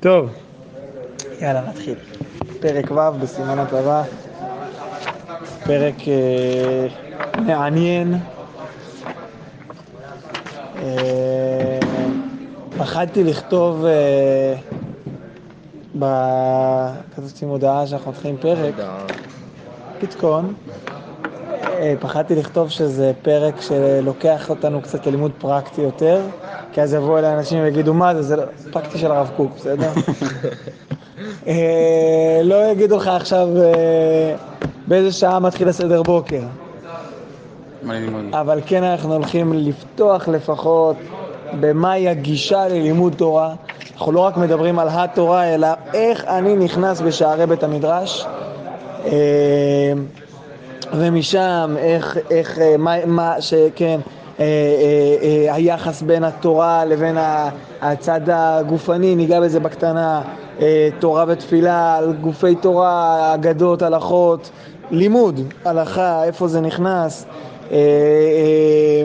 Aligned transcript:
טוב, 0.00 0.30
יאללה 1.40 1.60
נתחיל. 1.68 1.94
פרק 2.60 2.90
ו' 2.90 3.18
בסימן 3.20 3.58
הטבה, 3.58 4.02
פרק 5.64 5.94
אה, 6.08 6.86
מעניין. 7.46 8.14
אה, 10.82 11.78
פחדתי 12.78 13.24
לכתוב, 13.24 13.84
אה, 13.84 14.54
ב- 15.98 16.90
מודעה 17.46 17.86
שאנחנו 17.86 18.10
מתחילים 18.10 18.36
פרק, 18.36 18.74
פתקון. 20.00 20.54
אה, 21.64 21.94
פחדתי 22.00 22.34
לכתוב 22.34 22.68
שזה 22.68 23.12
פרק 23.22 23.60
שלוקח 23.60 24.50
אותנו 24.50 24.82
קצת 24.82 25.06
ללימוד 25.06 25.32
פרקטי 25.38 25.80
יותר, 25.80 26.22
כי 26.72 26.82
אז 26.82 26.94
יבואו 26.94 27.18
אליי 27.18 27.34
אנשים 27.34 27.62
ויגידו 27.62 27.94
מה 27.94 28.14
זה, 28.14 28.22
זה 28.22 28.36
לא- 28.36 28.42
פרקטי 28.72 28.98
של 28.98 29.12
הרב 29.12 29.30
קוק, 29.36 29.52
בסדר? 29.56 29.90
אה, 31.46 32.40
לא 32.44 32.70
יגידו 32.72 32.96
לך 32.96 33.08
עכשיו 33.08 33.48
אה, 33.56 34.34
באיזה 34.86 35.12
שעה 35.12 35.38
מתחיל 35.38 35.68
הסדר 35.68 36.02
בוקר? 36.02 36.40
אבל 38.32 38.60
כן 38.66 38.82
אנחנו 38.82 39.14
הולכים 39.14 39.52
לפתוח 39.52 40.28
לפחות 40.28 40.96
במהי 41.60 42.08
הגישה 42.08 42.68
ללימוד 42.68 43.14
תורה. 43.16 43.54
אנחנו 43.94 44.12
לא 44.12 44.20
רק 44.20 44.36
מדברים 44.36 44.78
על 44.78 44.88
התורה, 44.90 45.54
אלא 45.54 45.68
איך 45.94 46.24
אני 46.24 46.56
נכנס 46.56 47.00
בשערי 47.00 47.46
בית 47.46 47.62
המדרש. 47.62 48.26
אה, 49.06 49.92
ומשם 50.92 51.74
איך, 51.78 52.18
איך, 52.30 52.58
מה, 52.78 53.06
מה 53.06 53.40
שכן, 53.40 54.00
היחס 55.50 56.02
בין 56.02 56.24
התורה 56.24 56.84
לבין 56.84 57.16
הצד 57.80 58.20
הגופני, 58.32 59.14
ניגע 59.14 59.40
בזה 59.40 59.60
בקטנה, 59.60 60.22
אה, 60.60 60.88
תורה 60.98 61.24
ותפילה, 61.28 62.00
גופי 62.20 62.54
תורה, 62.54 63.34
אגדות, 63.34 63.82
הלכות, 63.82 64.50
לימוד, 64.90 65.40
הלכה, 65.64 66.24
איפה 66.24 66.48
זה 66.48 66.60
נכנס, 66.60 67.26
אה, 67.70 67.76
אה, 67.76 69.04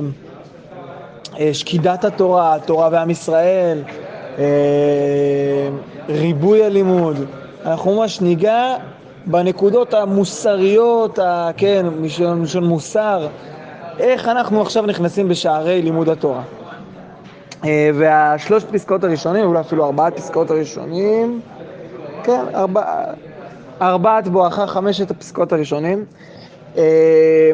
אה, 1.40 1.54
שקידת 1.54 2.06
התורה, 2.06 2.56
התורה 2.56 2.90
ועם 2.92 3.10
ישראל, 3.10 3.84
אה, 4.38 4.44
ריבוי 6.10 6.64
הלימוד. 6.64 7.18
אנחנו 7.66 7.96
ממש 7.96 8.22
ניגע 8.22 8.76
בנקודות 9.26 9.94
המוסריות, 9.94 11.20
כן, 11.58 11.86
מלשון 12.00 12.64
מוסר, 12.64 13.28
איך 14.00 14.28
אנחנו 14.28 14.62
עכשיו 14.62 14.86
נכנסים 14.86 15.28
בשערי 15.28 15.82
לימוד 15.82 16.10
התורה. 16.10 16.42
אה, 17.66 17.90
והשלושת 17.94 18.72
פסקאות 18.72 19.04
הראשונים, 19.04 19.46
אולי 19.46 19.60
אפילו 19.60 19.86
ארבעת 19.86 20.16
פסקאות 20.16 20.52
הראשונים, 20.52 21.42
כן, 22.24 22.42
ארבע, 22.56 22.84
ארבעת 23.82 24.28
בואכה 24.28 24.68
חמשת 24.68 25.12
הפסקאות 25.12 25.54
הראשונים, 25.54 26.06
אה, 26.78 27.52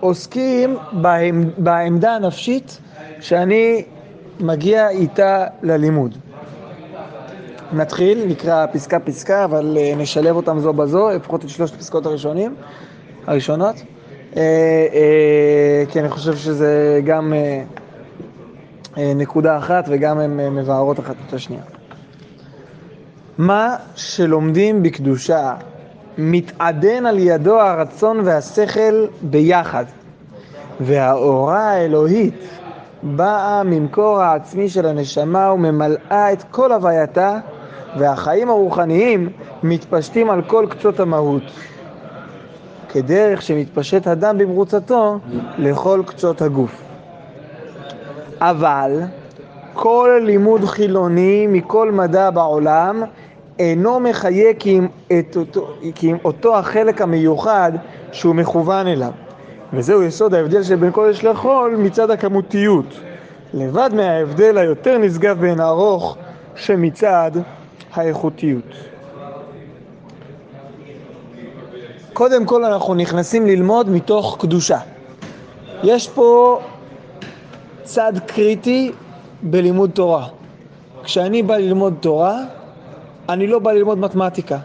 עוסקים 0.00 0.76
בעמ, 0.92 1.44
בעמדה 1.58 2.14
הנפשית 2.14 2.78
שאני 3.20 3.84
מגיע 4.40 4.88
איתה 4.88 5.46
ללימוד. 5.62 6.14
נתחיל, 7.72 8.24
נקרא 8.26 8.66
פסקה 8.72 9.00
פסקה, 9.00 9.44
אבל 9.44 9.76
אה, 9.80 9.92
נשלב 9.96 10.36
אותם 10.36 10.58
זו 10.58 10.72
בזו, 10.72 11.10
לפחות 11.10 11.44
את 11.44 11.48
שלושת 11.48 11.74
הפסקאות 11.74 12.06
הראשונים, 12.06 12.54
הראשונות. 13.26 13.74
אה, 14.36 14.42
אה, 14.94 15.84
כי 15.88 16.00
אני 16.00 16.08
חושב 16.08 16.36
שזה 16.36 17.00
גם 17.04 17.32
אה, 18.96 19.12
נקודה 19.14 19.58
אחת 19.58 19.84
וגם 19.88 20.18
הן 20.18 20.56
מבארות 20.56 21.00
אחת 21.00 21.14
את 21.28 21.32
השנייה. 21.32 21.62
מה 23.38 23.76
שלומדים 23.96 24.82
בקדושה 24.82 25.54
מתעדן 26.18 27.06
על 27.06 27.18
ידו 27.18 27.60
הרצון 27.60 28.20
והשכל 28.24 29.06
ביחד, 29.22 29.84
והאורה 30.80 31.70
האלוהית 31.70 32.48
באה 33.02 33.62
ממקור 33.62 34.20
העצמי 34.20 34.68
של 34.68 34.86
הנשמה 34.86 35.52
וממלאה 35.52 36.32
את 36.32 36.42
כל 36.50 36.72
הווייתה, 36.72 37.38
והחיים 37.98 38.48
הרוחניים 38.48 39.28
מתפשטים 39.62 40.30
על 40.30 40.42
כל 40.42 40.66
קצות 40.70 41.00
המהות. 41.00 41.42
כדרך 42.94 43.42
שמתפשט 43.42 44.06
הדם 44.06 44.38
במרוצתו 44.38 45.18
לכל 45.58 46.02
קצות 46.06 46.42
הגוף. 46.42 46.82
אבל 48.40 49.00
כל 49.72 50.20
לימוד 50.24 50.64
חילוני 50.64 51.46
מכל 51.46 51.92
מדע 51.92 52.30
בעולם 52.30 53.02
אינו 53.58 54.00
מחיה 54.00 54.54
כי 54.58 54.80
את 55.18 55.36
אותו, 55.36 55.68
כי 55.94 56.08
עם 56.08 56.16
אותו 56.24 56.56
החלק 56.58 57.02
המיוחד 57.02 57.72
שהוא 58.12 58.34
מכוון 58.34 58.86
אליו. 58.86 59.12
וזהו 59.72 60.02
יסוד 60.02 60.34
ההבדל 60.34 60.62
שבין 60.62 60.90
קודש 60.90 61.24
לחול 61.24 61.76
מצד 61.78 62.10
הכמותיות, 62.10 63.00
לבד 63.54 63.90
מההבדל 63.94 64.58
היותר 64.58 64.98
נשגב 64.98 65.40
בין 65.40 65.60
ארוך 65.60 66.16
שמצד 66.56 67.30
האיכותיות. 67.94 68.93
קודם 72.14 72.44
כל 72.44 72.64
אנחנו 72.64 72.94
נכנסים 72.94 73.46
ללמוד 73.46 73.90
מתוך 73.90 74.36
קדושה. 74.40 74.78
יש 75.82 76.08
פה 76.08 76.60
צד 77.82 78.12
קריטי 78.26 78.92
בלימוד 79.42 79.90
תורה. 79.90 80.26
כשאני 81.02 81.42
בא 81.42 81.56
ללמוד 81.56 81.94
תורה, 82.00 82.38
אני 83.28 83.46
לא 83.46 83.58
בא 83.58 83.72
ללמוד 83.72 83.98
מתמטיקה. 83.98 84.58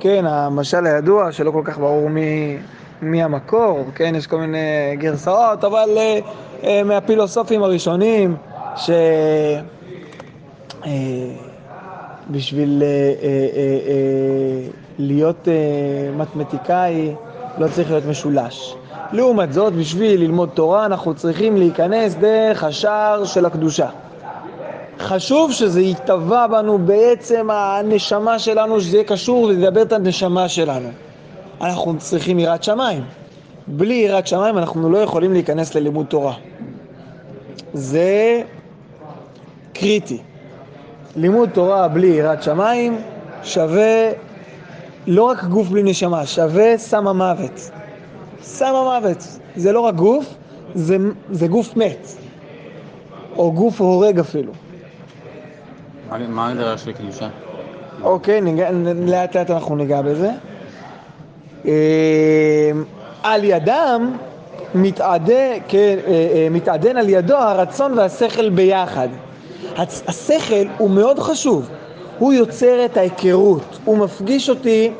כן, 0.00 0.26
המשל 0.26 0.86
הידוע 0.86 1.32
שלא 1.32 1.50
כל 1.50 1.62
כך 1.64 1.78
ברור 1.78 2.08
מי, 2.10 2.56
מי 3.02 3.22
המקור, 3.22 3.84
כן, 3.94 4.14
יש 4.14 4.26
כל 4.26 4.36
מיני 4.36 4.96
גרסאות, 4.96 5.64
אבל 5.64 5.88
אה, 5.96 6.18
אה, 6.64 6.82
מהפילוסופים 6.84 7.62
הראשונים, 7.62 8.36
ש... 8.76 8.90
אה, 10.86 10.90
בשביל 12.30 12.82
אה, 12.82 12.88
אה, 12.88 13.48
אה, 13.56 13.78
אה, 13.88 14.83
להיות 14.98 15.48
אה, 15.48 15.54
מתמטיקאי 16.16 17.14
לא 17.58 17.68
צריך 17.68 17.90
להיות 17.90 18.04
משולש. 18.06 18.74
לעומת 19.12 19.52
זאת, 19.52 19.72
בשביל 19.72 20.20
ללמוד 20.20 20.48
תורה 20.54 20.86
אנחנו 20.86 21.14
צריכים 21.14 21.56
להיכנס 21.56 22.14
דרך 22.14 22.64
השער 22.64 23.24
של 23.24 23.46
הקדושה. 23.46 23.88
חשוב 24.98 25.52
שזה 25.52 25.80
יטבע 25.80 26.46
בנו 26.46 26.78
בעצם 26.78 27.48
הנשמה 27.52 28.38
שלנו, 28.38 28.80
שזה 28.80 28.96
יהיה 28.96 29.04
קשור 29.04 29.42
ולדבר 29.42 29.82
את 29.82 29.92
הנשמה 29.92 30.48
שלנו. 30.48 30.88
אנחנו 31.60 31.98
צריכים 31.98 32.38
יראת 32.38 32.64
שמיים. 32.64 33.04
בלי 33.66 33.94
יראת 33.94 34.26
שמיים 34.26 34.58
אנחנו 34.58 34.90
לא 34.90 34.98
יכולים 34.98 35.32
להיכנס 35.32 35.74
ללימוד 35.74 36.06
תורה. 36.06 36.34
זה 37.72 38.42
קריטי. 39.72 40.18
לימוד 41.16 41.48
תורה 41.52 41.88
בלי 41.88 42.06
יראת 42.06 42.42
שמיים 42.42 42.98
שווה 43.42 44.10
לא 45.06 45.22
רק 45.24 45.44
גוף 45.44 45.68
בלי 45.68 45.82
נשמה, 45.82 46.26
שווה 46.26 46.78
סם 46.78 47.08
המוות. 47.08 47.70
סם 48.42 48.74
המוות. 48.74 49.26
זה 49.56 49.72
לא 49.72 49.80
רק 49.80 49.94
גוף, 49.94 50.34
זה, 50.74 50.96
זה 51.30 51.46
גוף 51.46 51.76
מת. 51.76 52.08
או 53.36 53.52
גוף 53.52 53.80
הורג 53.80 54.18
אפילו. 54.18 54.52
מה- 56.28 56.46
ההגדרה 56.46 56.78
של 56.78 56.92
קדושה? 56.92 57.28
אוקיי, 58.02 58.40
לאט 59.06 59.36
לאט 59.36 59.50
אנחנו 59.50 59.76
ניגע 59.76 60.02
בזה. 60.02 60.30
אה, 61.66 62.70
על 63.22 63.44
ידם 63.44 64.12
אה, 65.74 65.94
אה, 66.34 66.48
מתעדן 66.50 66.96
על 66.96 67.08
ידו 67.08 67.36
הרצון 67.36 67.98
והשכל 67.98 68.48
ביחד. 68.50 69.08
השכל 70.06 70.66
הוא 70.78 70.90
מאוד 70.90 71.18
חשוב, 71.18 71.68
הוא 72.18 72.32
יוצר 72.32 72.84
את 72.84 72.96
ההיכרות, 72.96 73.78
הוא 73.84 73.98
מפגיש 73.98 74.50
אותי 74.50 74.90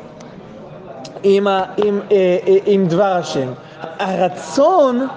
עם, 1.23 1.47
ה, 1.47 1.63
עם, 1.85 1.99
אה, 2.11 2.37
אה, 2.47 2.57
עם 2.65 2.87
דבר 2.87 3.03
השם. 3.03 3.47
הרצון 3.99 5.07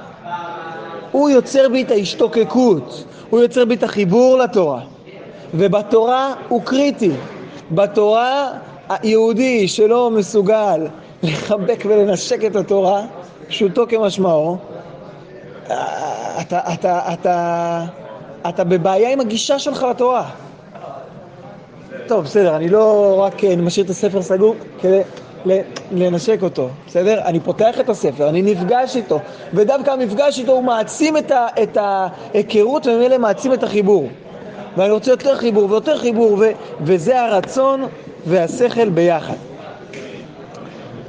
הוא 1.13 1.31
יוצר 1.31 1.69
בי 1.69 1.83
את 1.83 1.91
ההשתוקקות, 1.91 3.05
הוא 3.31 3.41
יוצר 3.41 3.65
בי 3.65 3.75
את 3.75 3.83
החיבור 3.83 4.39
לתורה. 4.39 4.81
ובתורה 5.55 6.35
הוא 6.49 6.63
קריטי. 6.63 7.11
בתורה 7.71 8.51
היהודי 8.89 9.69
שלא 9.69 10.11
מסוגל 10.11 10.87
לחבק 11.23 11.83
ולנשק 11.87 12.45
את 12.45 12.57
התורה, 12.57 13.03
פשוטו 13.49 13.85
כמשמעו, 13.89 14.57
אה, 15.71 16.41
אתה, 16.41 16.61
אתה, 16.75 17.13
אתה, 17.13 17.85
אתה 18.49 18.65
בבעיה 18.65 19.13
עם 19.13 19.21
הגישה 19.21 19.59
שלך 19.59 19.83
לתורה. 19.83 20.31
טוב, 22.09 22.25
בסדר, 22.25 22.57
אני 22.57 22.69
לא 22.69 23.17
רק 23.21 23.45
אני 23.45 23.57
משאיר 23.57 23.85
את 23.85 23.91
הספר 23.91 24.23
סגור 24.23 24.55
כדי 24.81 25.01
לנשק 25.93 26.43
אותו, 26.43 26.69
בסדר? 26.87 27.21
אני 27.25 27.41
פותח 27.41 27.81
את 27.81 27.89
הספר, 27.89 28.29
אני 28.29 28.43
נפגש 28.43 28.97
איתו, 28.97 29.21
ודווקא 29.55 29.91
המפגש 29.91 30.39
איתו 30.39 30.53
הוא 30.53 30.65
מעצים 30.65 31.17
את, 31.17 31.31
ה, 31.31 31.47
את 31.63 31.77
ההיכרות 31.81 32.87
וממילא 32.87 33.19
מעצים 33.19 33.53
את 33.53 33.63
החיבור. 33.63 34.09
ואני 34.77 34.91
רוצה 34.91 35.11
יותר 35.11 35.37
חיבור 35.37 35.71
ויותר 35.71 35.99
חיבור, 35.99 36.33
ו- 36.33 36.51
וזה 36.81 37.21
הרצון 37.21 37.87
והשכל 38.27 38.89
ביחד. 38.89 39.35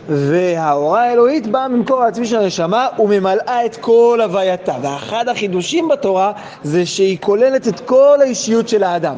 וההוראה 0.09 1.01
האלוהית 1.01 1.47
באה 1.47 1.67
ממקור 1.67 2.03
העצמי 2.03 2.27
של 2.27 2.37
הנשמה 2.37 2.87
וממלאה 2.99 3.65
את 3.65 3.75
כל 3.75 4.19
הווייתה. 4.23 4.75
ואחד 4.81 5.29
החידושים 5.29 5.87
בתורה 5.87 6.31
זה 6.63 6.85
שהיא 6.85 7.17
כוללת 7.21 7.67
את 7.67 7.79
כל 7.79 8.17
האישיות 8.21 8.69
של 8.69 8.83
האדם. 8.83 9.15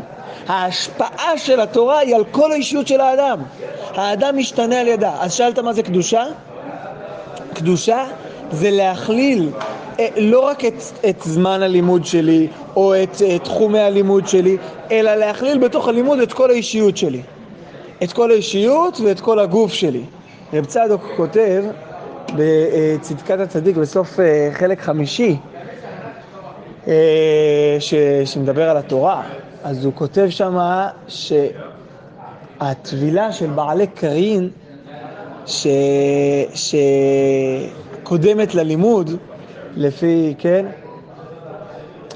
ההשפעה 0.47 1.37
של 1.37 1.59
התורה 1.59 1.99
היא 1.99 2.15
על 2.15 2.23
כל 2.31 2.51
האישיות 2.51 2.87
של 2.87 3.01
האדם. 3.01 3.39
האדם 3.95 4.37
משתנה 4.37 4.79
על 4.79 4.87
ידה. 4.87 5.11
אז 5.19 5.33
שאלת 5.33 5.59
מה 5.59 5.73
זה 5.73 5.83
קדושה? 5.83 6.23
קדושה 7.53 8.05
זה 8.51 8.71
להכליל 8.71 9.49
אה, 9.99 10.07
לא 10.17 10.39
רק 10.39 10.65
את, 10.65 10.73
את 11.09 11.21
זמן 11.21 11.61
הלימוד 11.63 12.05
שלי 12.05 12.47
או 12.75 12.95
את, 12.95 13.15
את 13.15 13.21
אה, 13.21 13.39
תחומי 13.39 13.79
הלימוד 13.79 14.27
שלי, 14.27 14.57
אלא 14.91 15.15
להכליל 15.15 15.57
בתוך 15.57 15.87
הלימוד 15.87 16.19
את 16.19 16.33
כל 16.33 16.49
האישיות 16.49 16.97
שלי. 16.97 17.21
את 18.03 18.13
כל 18.13 18.31
האישיות 18.31 18.99
ואת 18.99 19.19
כל 19.19 19.39
הגוף 19.39 19.73
שלי. 19.73 20.03
רב 20.53 20.65
צדוק 20.65 21.01
כותב 21.17 21.63
בצדקת 22.35 23.39
הצדיק 23.39 23.75
בסוף 23.75 24.19
אה, 24.19 24.49
חלק 24.53 24.81
חמישי, 24.81 25.35
ש, 27.79 27.93
שמדבר 28.25 28.69
על 28.69 28.77
התורה, 28.77 29.23
אז 29.63 29.85
הוא 29.85 29.93
כותב 29.95 30.27
שמה 30.29 30.89
שהטבילה 32.57 33.31
של 33.31 33.47
בעלי 33.47 33.87
קרין 33.87 34.49
ש... 35.45 35.67
שקודמת 38.03 38.55
ללימוד, 38.55 39.11
לפי, 39.75 40.33
כן, 40.37 40.65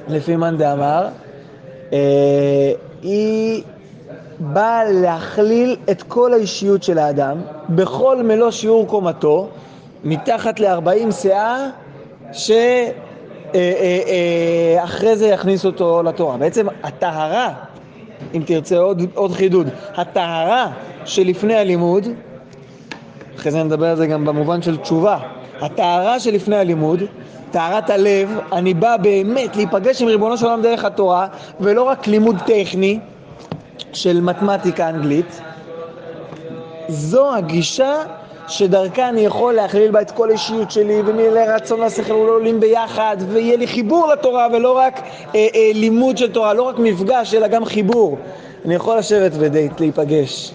לפי 0.07 0.35
מאן 0.35 0.57
דאמר, 0.57 1.07
אה, 1.93 2.71
היא 3.01 3.63
באה 4.39 4.83
להכליל 4.91 5.75
את 5.91 6.03
כל 6.03 6.33
האישיות 6.33 6.83
של 6.83 6.97
האדם 6.97 7.37
בכל 7.69 8.23
מלוא 8.23 8.51
שיעור 8.51 8.87
קומתו, 8.87 9.47
מתחת 10.03 10.59
ל-40 10.59 11.11
שאה, 11.11 11.69
שאחרי 12.31 12.91
אה, 13.55 14.79
אה, 15.03 15.15
זה 15.15 15.27
יכניס 15.27 15.65
אותו 15.65 16.03
לתורה. 16.03 16.37
בעצם 16.37 16.67
הטהרה, 16.83 17.53
אם 18.33 18.41
תרצה 18.45 18.77
עוד, 18.77 19.01
עוד 19.13 19.31
חידוד, 19.31 19.67
הטהרה 19.95 20.67
שלפני 21.05 21.55
הלימוד 21.55 22.07
אחרי 23.35 23.51
זה 23.51 23.63
נדבר 23.63 23.85
על 23.85 23.95
זה 23.95 24.07
גם 24.07 24.25
במובן 24.25 24.61
של 24.61 24.77
תשובה. 24.77 25.17
הטהרה 25.61 26.19
שלפני 26.19 26.55
הלימוד, 26.55 27.03
טהרת 27.51 27.89
הלב, 27.89 28.39
אני 28.51 28.73
בא 28.73 28.97
באמת 28.97 29.55
להיפגש 29.55 30.01
עם 30.01 30.07
ריבונו 30.07 30.37
של 30.37 30.45
עולם 30.45 30.61
דרך 30.61 30.85
התורה, 30.85 31.27
ולא 31.59 31.83
רק 31.83 32.07
לימוד 32.07 32.35
טכני 32.45 32.99
של 33.93 34.21
מתמטיקה 34.21 34.89
אנגלית. 34.89 35.41
זו 36.87 37.35
הגישה 37.35 37.93
שדרכה 38.47 39.09
אני 39.09 39.21
יכול 39.21 39.53
להכליל 39.53 39.91
בה 39.91 40.01
את 40.01 40.11
כל 40.11 40.29
האישיות 40.29 40.71
שלי, 40.71 41.01
ומילי 41.05 41.45
רצון 41.47 41.79
והשכל 41.79 42.13
עולים 42.13 42.59
ביחד, 42.59 43.17
ויהיה 43.29 43.57
לי 43.57 43.67
חיבור 43.67 44.07
לתורה, 44.07 44.47
ולא 44.53 44.77
רק 44.77 44.99
אה, 45.35 45.47
אה, 45.55 45.71
לימוד 45.73 46.17
של 46.17 46.31
תורה, 46.31 46.53
לא 46.53 46.61
רק 46.61 46.79
מפגש, 46.79 47.33
אלא 47.33 47.47
גם 47.47 47.65
חיבור. 47.65 48.17
אני 48.65 48.75
יכול 48.75 48.97
לשבת 48.97 49.31
ודייט, 49.39 49.79
להיפגש, 49.79 50.51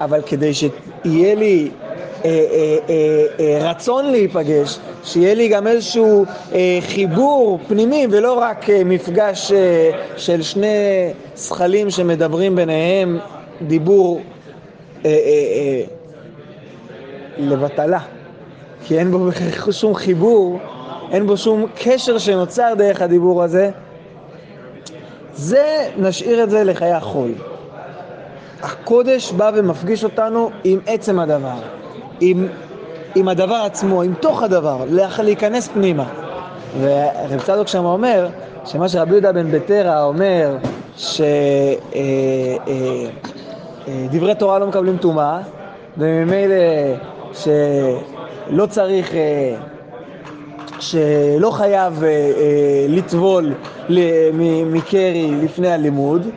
אבל 0.00 0.22
כדי 0.26 0.54
שיהיה 0.54 1.34
לי 1.34 1.70
אה, 2.24 2.30
אה, 2.30 2.76
אה, 3.40 3.70
רצון 3.70 4.10
להיפגש, 4.10 4.78
שיהיה 5.04 5.34
לי 5.34 5.48
גם 5.48 5.66
איזשהו 5.66 6.24
חיבור 6.80 7.58
פנימי 7.68 8.06
ולא 8.10 8.32
רק 8.32 8.66
מפגש 8.84 9.52
של 10.16 10.42
שני 10.42 11.08
זכלים 11.34 11.90
שמדברים 11.90 12.56
ביניהם 12.56 13.18
דיבור 13.62 14.20
לבטלה, 17.38 18.00
כי 18.84 18.98
אין 18.98 19.10
בו 19.10 19.28
שום 19.70 19.94
חיבור, 19.94 20.58
אין 21.10 21.26
בו 21.26 21.36
שום 21.36 21.66
קשר 21.74 22.18
שנוצר 22.18 22.74
דרך 22.78 23.02
הדיבור 23.02 23.42
הזה, 23.42 23.70
זה, 25.34 25.88
נשאיר 25.96 26.42
את 26.42 26.50
זה 26.50 26.64
לחיי 26.64 26.92
החול. 26.92 27.30
הקודש 28.62 29.32
בא 29.32 29.50
ומפגיש 29.54 30.04
אותנו 30.04 30.50
עם 30.64 30.78
עצם 30.86 31.18
הדבר. 31.18 31.54
עם, 32.20 32.48
עם 33.14 33.28
הדבר 33.28 33.54
עצמו, 33.54 34.02
עם 34.02 34.14
תוך 34.20 34.42
הדבר, 34.42 34.84
להיכנס 35.22 35.68
פנימה. 35.68 36.04
ורב 36.80 37.42
צדוק 37.42 37.68
שם 37.68 37.84
אומר, 37.84 38.28
שמה 38.64 38.88
שרבי 38.88 39.12
יהודה 39.12 39.32
בן 39.32 39.50
בטרה 39.50 40.04
אומר, 40.04 40.56
שדברי 40.96 41.26
אה, 43.88 44.22
אה, 44.22 44.28
אה, 44.28 44.34
תורה 44.34 44.58
לא 44.58 44.66
מקבלים 44.66 44.96
טומאה, 44.96 45.38
וממילא 45.98 46.54
שלא 47.34 48.66
צריך, 48.66 49.12
שלא 50.80 51.50
חייב 51.50 52.02
לטבול 52.88 53.52
מקרי 54.66 55.30
לפני 55.42 55.68
הלימוד, 55.68 56.30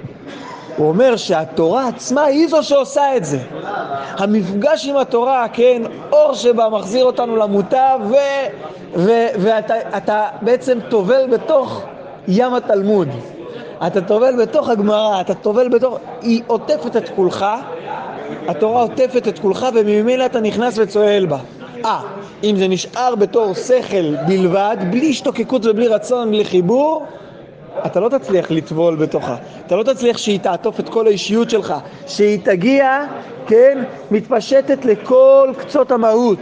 הוא 0.78 0.88
אומר 0.88 1.16
שהתורה 1.16 1.88
עצמה 1.88 2.24
היא 2.24 2.48
זו 2.48 2.64
שעושה 2.64 3.18
את 3.18 3.26
זה. 3.26 3.38
המפגש 4.18 4.88
עם 4.88 4.98
התורה, 4.98 5.46
כן, 5.54 5.82
אור 6.12 6.34
שבה 6.34 6.70
מחזיר 6.70 7.06
אותנו 7.06 7.36
למוטב, 7.36 8.00
ו, 8.10 8.16
ו, 8.96 9.12
ואתה 9.40 10.28
בעצם 10.42 10.80
טובל 10.90 11.28
בתוך 11.32 11.82
ים 12.28 12.54
התלמוד. 12.54 13.08
אתה 13.88 14.02
טובל 14.02 14.44
בתוך 14.44 14.70
הגמרא, 14.70 15.22
אתה 15.22 15.34
טובל 15.34 15.70
בתוך... 15.70 15.98
היא 16.22 16.42
עוטפת 16.48 16.96
את 16.98 17.10
כולך, 17.10 17.46
התורה 18.48 18.82
עוטפת 18.82 19.28
את 19.28 19.40
כולך, 19.40 19.66
וממילא 19.76 20.26
אתה 20.26 20.40
נכנס 20.40 20.78
וצועל 20.78 21.26
בה. 21.26 21.38
אה, 21.86 22.02
אם 22.44 22.56
זה 22.58 22.68
נשאר 22.68 23.16
בתור 23.16 23.54
שכל 23.54 24.16
בלבד, 24.28 24.78
בלי 24.90 25.10
השתוקקות 25.10 25.66
ובלי 25.66 25.88
רצון, 25.88 26.32
בלי 26.32 26.46
חיבור, 26.46 27.06
אתה 27.86 28.00
לא 28.00 28.10
תצליח 28.10 28.52
לטבול 28.52 28.96
בתוכה, 28.96 29.36
אתה 29.68 29.76
לא 29.76 29.84
תצליח 29.84 30.18
שהיא 30.18 30.40
תעטוף 30.40 30.80
את 30.80 30.90
כל 30.90 31.08
האישיות 31.08 31.50
שלך, 31.50 31.74
שהיא 32.08 32.40
תגיע, 32.44 33.06
כן, 33.48 33.84
מתפשטת 34.12 34.86
לכל 34.86 35.52
קצות 35.58 35.92
המהות, 35.92 36.40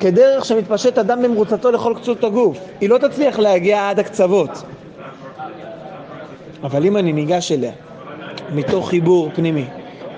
כדרך 0.00 0.44
שמתפשט 0.44 0.98
אדם 0.98 1.22
במרוצתו 1.22 1.70
לכל 1.70 1.94
קצות 2.00 2.24
הגוף, 2.24 2.58
היא 2.80 2.88
לא 2.88 2.98
תצליח 2.98 3.38
להגיע 3.38 3.88
עד 3.90 3.98
הקצוות. 3.98 4.62
אבל 6.62 6.86
אם 6.86 6.96
אני 6.96 7.12
ניגש 7.12 7.52
אליה 7.52 7.72
מתוך 8.54 8.88
חיבור 8.88 9.30
פנימי, 9.34 9.64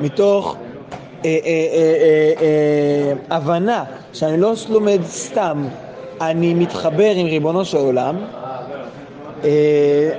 מתוך 0.00 0.56
אה, 1.24 1.38
אה, 1.44 2.32
אה, 2.40 3.36
הבנה 3.36 3.84
שאני 4.12 4.40
לא 4.40 4.52
לומד 4.68 4.98
סתם, 5.02 5.64
אני 6.20 6.54
מתחבר 6.54 7.10
עם 7.16 7.26
ריבונו 7.26 7.64
של 7.64 7.76
עולם, 7.76 8.16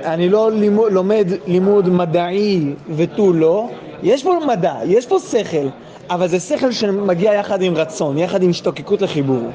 אני 0.04 0.28
לא 0.28 0.50
לומד 0.90 1.28
לימוד 1.46 1.88
מדעי 1.88 2.74
ותו 2.96 3.32
לא, 3.32 3.68
יש 4.02 4.24
פה 4.24 4.38
מדע, 4.48 4.74
יש 4.84 5.06
פה 5.06 5.18
שכל, 5.18 5.66
אבל 6.10 6.26
זה 6.26 6.40
שכל 6.40 6.72
שמגיע 6.72 7.34
יחד 7.34 7.62
עם 7.62 7.74
רצון, 7.74 8.18
יחד 8.18 8.42
עם 8.42 8.50
השתוקקות 8.50 9.02
לחיבור. 9.02 9.50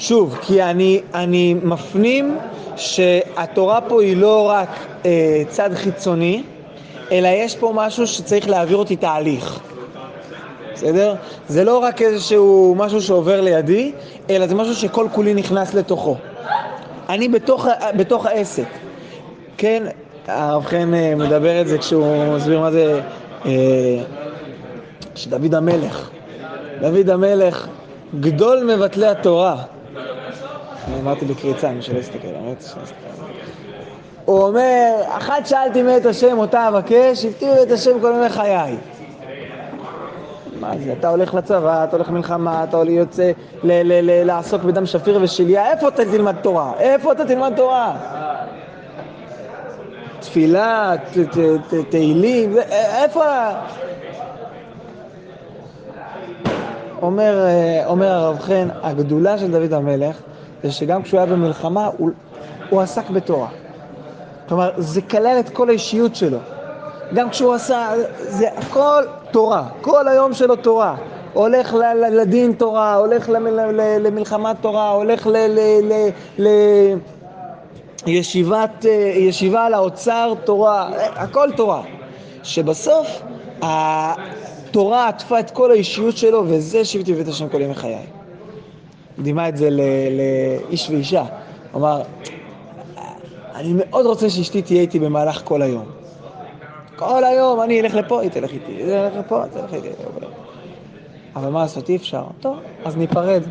שוב, 0.00 0.38
כי 0.42 0.62
אני, 0.62 1.00
אני 1.14 1.54
מפנים 1.54 2.38
שהתורה 2.76 3.80
פה 3.80 4.02
היא 4.02 4.16
לא 4.16 4.48
רק 4.48 4.68
אה, 5.06 5.42
צד 5.48 5.70
חיצוני, 5.74 6.42
אלא 7.12 7.28
יש 7.28 7.56
פה 7.56 7.72
משהו 7.74 8.06
שצריך 8.06 8.48
להעביר 8.48 8.76
אותי 8.76 8.96
תהליך. 8.96 9.60
בסדר? 10.74 11.14
זה 11.48 11.64
לא 11.64 11.78
רק 11.78 12.02
איזשהו 12.02 12.74
משהו 12.78 13.02
שעובר 13.02 13.40
לידי, 13.40 13.92
אלא 14.30 14.46
זה 14.46 14.54
משהו 14.54 14.74
שכל 14.74 15.06
כולי 15.12 15.34
נכנס 15.34 15.74
לתוכו. 15.74 16.16
אני 17.08 17.28
בתוך, 17.28 17.66
בתוך 17.96 18.26
העסק, 18.26 18.68
כן? 19.56 19.82
הרב 20.26 20.64
חן 20.64 20.94
אה, 20.94 21.14
מדבר 21.16 21.60
את 21.60 21.68
זה 21.68 21.78
כשהוא 21.78 22.34
מסביר 22.36 22.60
מה 22.60 22.70
זה, 22.70 23.00
אה, 23.46 23.50
שדוד 25.14 25.54
המלך, 25.54 26.10
דוד 26.80 27.10
המלך, 27.10 27.68
גדול 28.20 28.74
מבטלי 28.74 29.06
התורה. 29.06 29.62
אני 30.88 31.00
אמרתי 31.00 31.24
בקריצה, 31.24 31.72
מי 31.72 31.82
שלא 31.82 31.98
יסתכל, 31.98 32.28
האמת 32.28 32.64
הוא 34.24 34.42
אומר, 34.42 35.02
אחת 35.08 35.46
שאלתי 35.46 35.82
מאת 35.82 36.06
השם 36.06 36.38
אותה 36.38 36.68
אבקש, 36.68 37.24
הבטיחו 37.24 37.62
את 37.62 37.70
השם 37.70 38.00
כל 38.00 38.12
ימי 38.16 38.28
חיי. 38.28 38.76
מה 40.60 40.72
זה, 40.84 40.92
אתה 40.98 41.08
הולך 41.08 41.34
לצבא, 41.34 41.84
אתה 41.84 41.96
הולך 41.96 42.08
למלחמה, 42.08 42.64
אתה 42.64 42.76
הולך 42.76 42.90
יוצא 42.90 43.30
לעסוק 44.24 44.62
בדם 44.62 44.86
שפיר 44.86 45.18
ושליה, 45.22 45.70
איפה 45.70 45.88
אתה 45.88 46.04
תלמד 46.04 46.36
תורה? 46.42 46.72
איפה 46.78 47.12
אתה 47.12 47.24
תלמד 47.24 47.52
תורה? 47.56 47.96
תפילה, 50.20 50.94
תהילים, 51.90 52.56
איפה... 53.02 53.24
אומר, 57.02 57.48
אומר 57.86 58.06
הרב 58.06 58.38
חן, 58.38 58.68
הגדולה 58.82 59.38
של 59.38 59.50
דוד 59.50 59.72
המלך 59.72 60.16
זה 60.62 60.72
שגם 60.72 61.02
כשהוא 61.02 61.20
היה 61.20 61.26
במלחמה, 61.26 61.90
הוא, 61.96 62.10
הוא 62.70 62.80
עסק 62.80 63.10
בתורה. 63.10 63.48
כלומר, 64.48 64.70
זה 64.76 65.02
כלל 65.02 65.36
את 65.40 65.48
כל 65.48 65.68
האישיות 65.68 66.16
שלו. 66.16 66.38
גם 67.14 67.30
כשהוא 67.30 67.54
עשה, 67.54 67.88
זה 68.18 68.48
הכל 68.56 69.02
תורה, 69.30 69.68
כל 69.80 70.08
היום 70.08 70.34
שלו 70.34 70.56
תורה. 70.56 70.96
הולך 71.32 71.74
לדין 72.12 72.52
תורה, 72.52 72.94
הולך 72.94 73.30
למלחמת 74.00 74.56
תורה, 74.60 74.90
הולך 74.90 75.28
לישיבת, 78.06 78.84
ישיבה 79.14 79.64
על 79.66 79.74
האוצר 79.74 80.32
תורה, 80.44 80.90
הכל 81.14 81.48
תורה. 81.56 81.82
שבסוף 82.42 83.22
התורה 83.62 85.08
עטפה 85.08 85.40
את 85.40 85.50
כל 85.50 85.70
האישיות 85.70 86.16
שלו, 86.16 86.44
וזה 86.46 86.84
שבטי 86.84 87.12
בבית 87.12 87.28
השם 87.28 87.48
כל 87.48 87.60
ימי 87.60 87.74
חיי. 87.74 88.19
דימה 89.22 89.48
את 89.48 89.56
זה 89.56 89.68
לאיש 89.70 90.90
ואישה. 90.90 91.24
הוא 91.72 91.80
אמר, 91.80 92.02
אני 93.54 93.72
מאוד 93.72 94.06
רוצה 94.06 94.30
שאשתי 94.30 94.62
תהיה 94.62 94.80
איתי 94.80 94.98
במהלך 94.98 95.42
כל 95.44 95.62
היום. 95.62 95.84
כל 96.96 97.24
היום 97.24 97.62
אני 97.62 97.80
אלך 97.80 97.94
לפה, 97.94 98.20
היא 98.20 98.30
תלך 98.30 98.52
איתי, 98.52 98.72
היא 98.72 98.84
תלך 98.84 99.12
לפה, 99.18 99.42
היא 99.42 99.52
תלך 99.52 99.74
איתי. 99.74 99.88
אבל 101.36 101.48
מה 101.48 101.62
לעשות, 101.62 101.88
אי 101.88 101.96
אפשר. 101.96 102.24
טוב, 102.40 102.56
אז 102.84 102.96
ניפרד. 102.96 103.42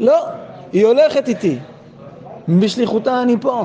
לא, 0.00 0.26
היא 0.72 0.86
הולכת 0.86 1.28
איתי. 1.28 1.58
בשליחותה 2.48 3.22
אני 3.22 3.36
פה. 3.40 3.64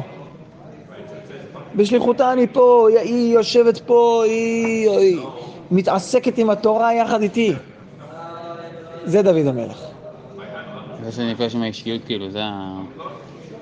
בשליחותה 1.75 2.33
אני 2.33 2.47
פה, 2.47 2.87
היא 3.01 3.33
יושבת 3.33 3.77
פה, 3.77 4.23
היא, 4.25 4.89
היא 4.89 5.19
מתעסקת 5.71 6.37
עם 6.37 6.49
התורה 6.49 6.93
יחד 6.93 7.21
איתי. 7.21 7.53
זה 9.05 9.21
דוד 9.21 9.47
המלך. 9.47 9.90
זה 11.05 11.11
שנפגש 11.11 11.55
עם 11.55 11.61
האישיות, 11.61 12.01
כאילו, 12.05 12.31
זה 12.31 12.39
ה... 12.43 12.81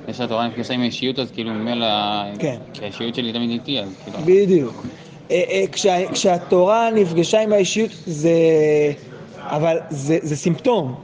זה 0.07 0.13
שהתורה 0.13 0.47
נפגשה 0.47 0.73
עם 0.73 0.81
האישיות, 0.81 1.19
אז 1.19 1.31
כאילו 1.31 1.53
ממילא... 1.53 1.87
כן. 2.39 2.57
כי 2.73 2.83
האישיות 2.83 3.15
שלי 3.15 3.33
תמיד 3.33 3.49
איתי, 3.49 3.79
אז 3.79 3.89
כאילו... 4.03 4.19
בדיוק. 4.25 4.85
אה, 5.31 5.43
אה, 5.49 5.67
כשה, 5.71 6.11
כשהתורה 6.11 6.89
נפגשה 6.95 7.41
עם 7.41 7.53
האישיות 7.53 7.91
זה... 8.05 8.31
אבל 9.37 9.77
זה, 9.89 10.17
זה 10.21 10.35
סימפטום. 10.35 10.95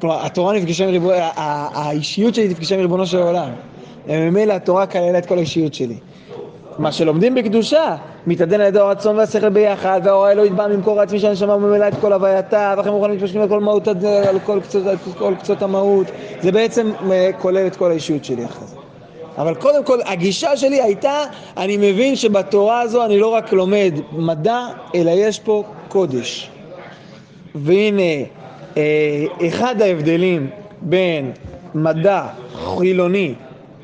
כלומר, 0.00 0.26
התורה 0.26 0.54
נפגשה 0.54 0.84
עם 0.84 0.90
ריבונו, 0.90 1.14
האישיות 1.36 2.34
שלי 2.34 2.48
נפגשה 2.48 2.74
עם 2.74 2.80
ריבונו 2.80 3.06
של 3.06 3.18
עולם. 3.18 3.50
וממילא 4.06 4.52
התורה 4.52 4.86
כללה 4.86 5.18
את 5.18 5.26
כל 5.26 5.38
האישיות 5.38 5.74
שלי. 5.74 5.96
מה 6.78 6.92
שלומדים 6.92 7.34
בקדושה, 7.34 7.96
מתעדן 8.26 8.60
על 8.60 8.66
ידי 8.66 8.78
הרצון 8.78 9.16
והשכל 9.16 9.48
ביחד, 9.48 10.00
והאור 10.04 10.26
האלוהית 10.26 10.52
בא 10.52 10.66
ממקור 10.66 11.00
העצמי 11.00 11.20
של 11.20 11.26
הנשמה 11.26 11.54
וממילא 11.54 11.88
את 11.88 11.94
כל 12.00 12.12
הווייתה, 12.12 12.74
ואחרי 12.76 12.92
מוכנים 12.92 13.16
מתפשטים 13.16 13.40
על 13.40 13.48
כל 13.48 13.60
מהות, 13.60 13.88
על 14.28 14.38
כל 14.44 14.60
קצות, 14.60 14.86
על 14.86 14.96
כל 15.18 15.34
קצות 15.38 15.62
המהות. 15.62 16.06
זה 16.40 16.52
בעצם 16.52 16.90
אה, 17.10 17.30
כולל 17.38 17.66
את 17.66 17.76
כל 17.76 17.90
האישיות 17.90 18.24
שלי 18.24 18.44
אחרי 18.44 18.66
זה. 18.66 18.76
אבל 19.38 19.54
קודם 19.54 19.84
כל, 19.84 19.98
הגישה 20.06 20.56
שלי 20.56 20.82
הייתה, 20.82 21.24
אני 21.56 21.76
מבין 21.76 22.16
שבתורה 22.16 22.80
הזו 22.80 23.04
אני 23.04 23.18
לא 23.18 23.28
רק 23.28 23.52
לומד 23.52 23.94
מדע, 24.12 24.66
אלא 24.94 25.10
יש 25.10 25.40
פה 25.40 25.64
קודש. 25.88 26.50
והנה, 27.54 28.02
אה, 28.76 29.24
אחד 29.48 29.82
ההבדלים 29.82 30.50
בין 30.82 31.32
מדע 31.74 32.26
חילוני, 32.54 33.34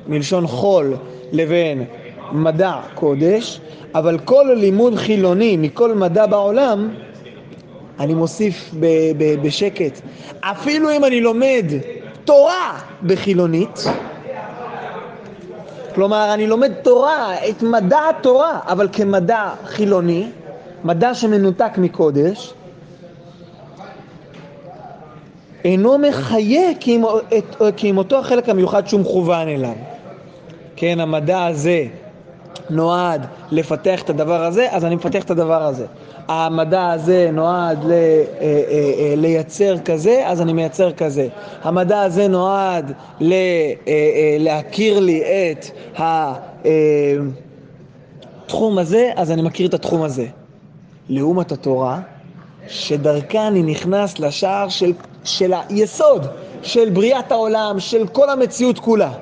מלשון 0.06 0.46
חול, 0.46 0.96
לבין 1.32 1.84
מדע 2.32 2.80
קודש, 2.94 3.60
אבל 3.94 4.18
כל 4.18 4.46
לימוד 4.56 4.96
חילוני 4.96 5.56
מכל 5.56 5.94
מדע 5.94 6.26
בעולם, 6.26 6.88
אני 8.00 8.14
מוסיף 8.14 8.70
ב- 8.80 8.86
ב- 9.18 9.42
בשקט, 9.42 10.00
אפילו 10.40 10.90
אם 10.90 11.04
אני 11.04 11.20
לומד 11.20 11.64
תורה 12.24 12.78
בחילונית, 13.06 13.84
כלומר 15.94 16.34
אני 16.34 16.46
לומד 16.46 16.72
תורה, 16.82 17.34
את 17.48 17.62
מדע 17.62 18.00
התורה, 18.10 18.60
אבל 18.66 18.88
כמדע 18.92 19.50
חילוני, 19.64 20.28
מדע 20.84 21.14
שמנותק 21.14 21.78
מקודש, 21.78 22.54
אינו 25.64 25.98
מחיה 25.98 26.70
כי 26.80 26.94
עם, 26.94 27.04
את, 27.38 27.62
כי 27.76 27.88
עם 27.88 27.98
אותו 27.98 28.18
החלק 28.18 28.48
המיוחד 28.48 28.86
שהוא 28.86 29.00
מכוון 29.00 29.48
אליו. 29.48 29.72
כן, 30.76 31.00
המדע 31.00 31.46
הזה 31.46 31.86
נועד 32.70 33.26
לפתח 33.50 34.02
את 34.02 34.10
הדבר 34.10 34.44
הזה, 34.44 34.66
אז 34.70 34.84
אני 34.84 34.94
מפתח 34.94 35.24
את 35.24 35.30
הדבר 35.30 35.62
הזה. 35.62 35.86
המדע 36.28 36.90
הזה 36.90 37.30
נועד 37.32 37.84
ל, 37.84 37.90
אה, 37.90 37.96
אה, 38.40 38.52
אה, 38.98 39.14
לייצר 39.16 39.78
כזה, 39.78 40.22
אז 40.26 40.40
אני 40.40 40.52
מייצר 40.52 40.92
כזה. 40.92 41.28
המדע 41.62 42.02
הזה 42.02 42.28
נועד 42.28 42.92
ל, 43.20 43.34
להכיר 44.38 45.00
לי 45.00 45.22
את 45.22 45.66
התחום 48.46 48.78
הזה, 48.78 49.10
אז 49.16 49.30
אני 49.30 49.42
מכיר 49.42 49.68
את 49.68 49.74
התחום 49.74 50.02
הזה. 50.02 50.26
לעומת 51.08 51.52
התורה, 51.52 52.00
שדרכה 52.68 53.48
אני 53.48 53.62
נכנס 53.62 54.18
לשער 54.18 54.68
של, 54.68 54.92
של 55.24 55.52
היסוד, 55.68 56.26
של 56.62 56.90
בריאת 56.90 57.32
העולם, 57.32 57.80
של 57.80 58.06
כל 58.06 58.30
המציאות 58.30 58.78
כולה. 58.78 59.12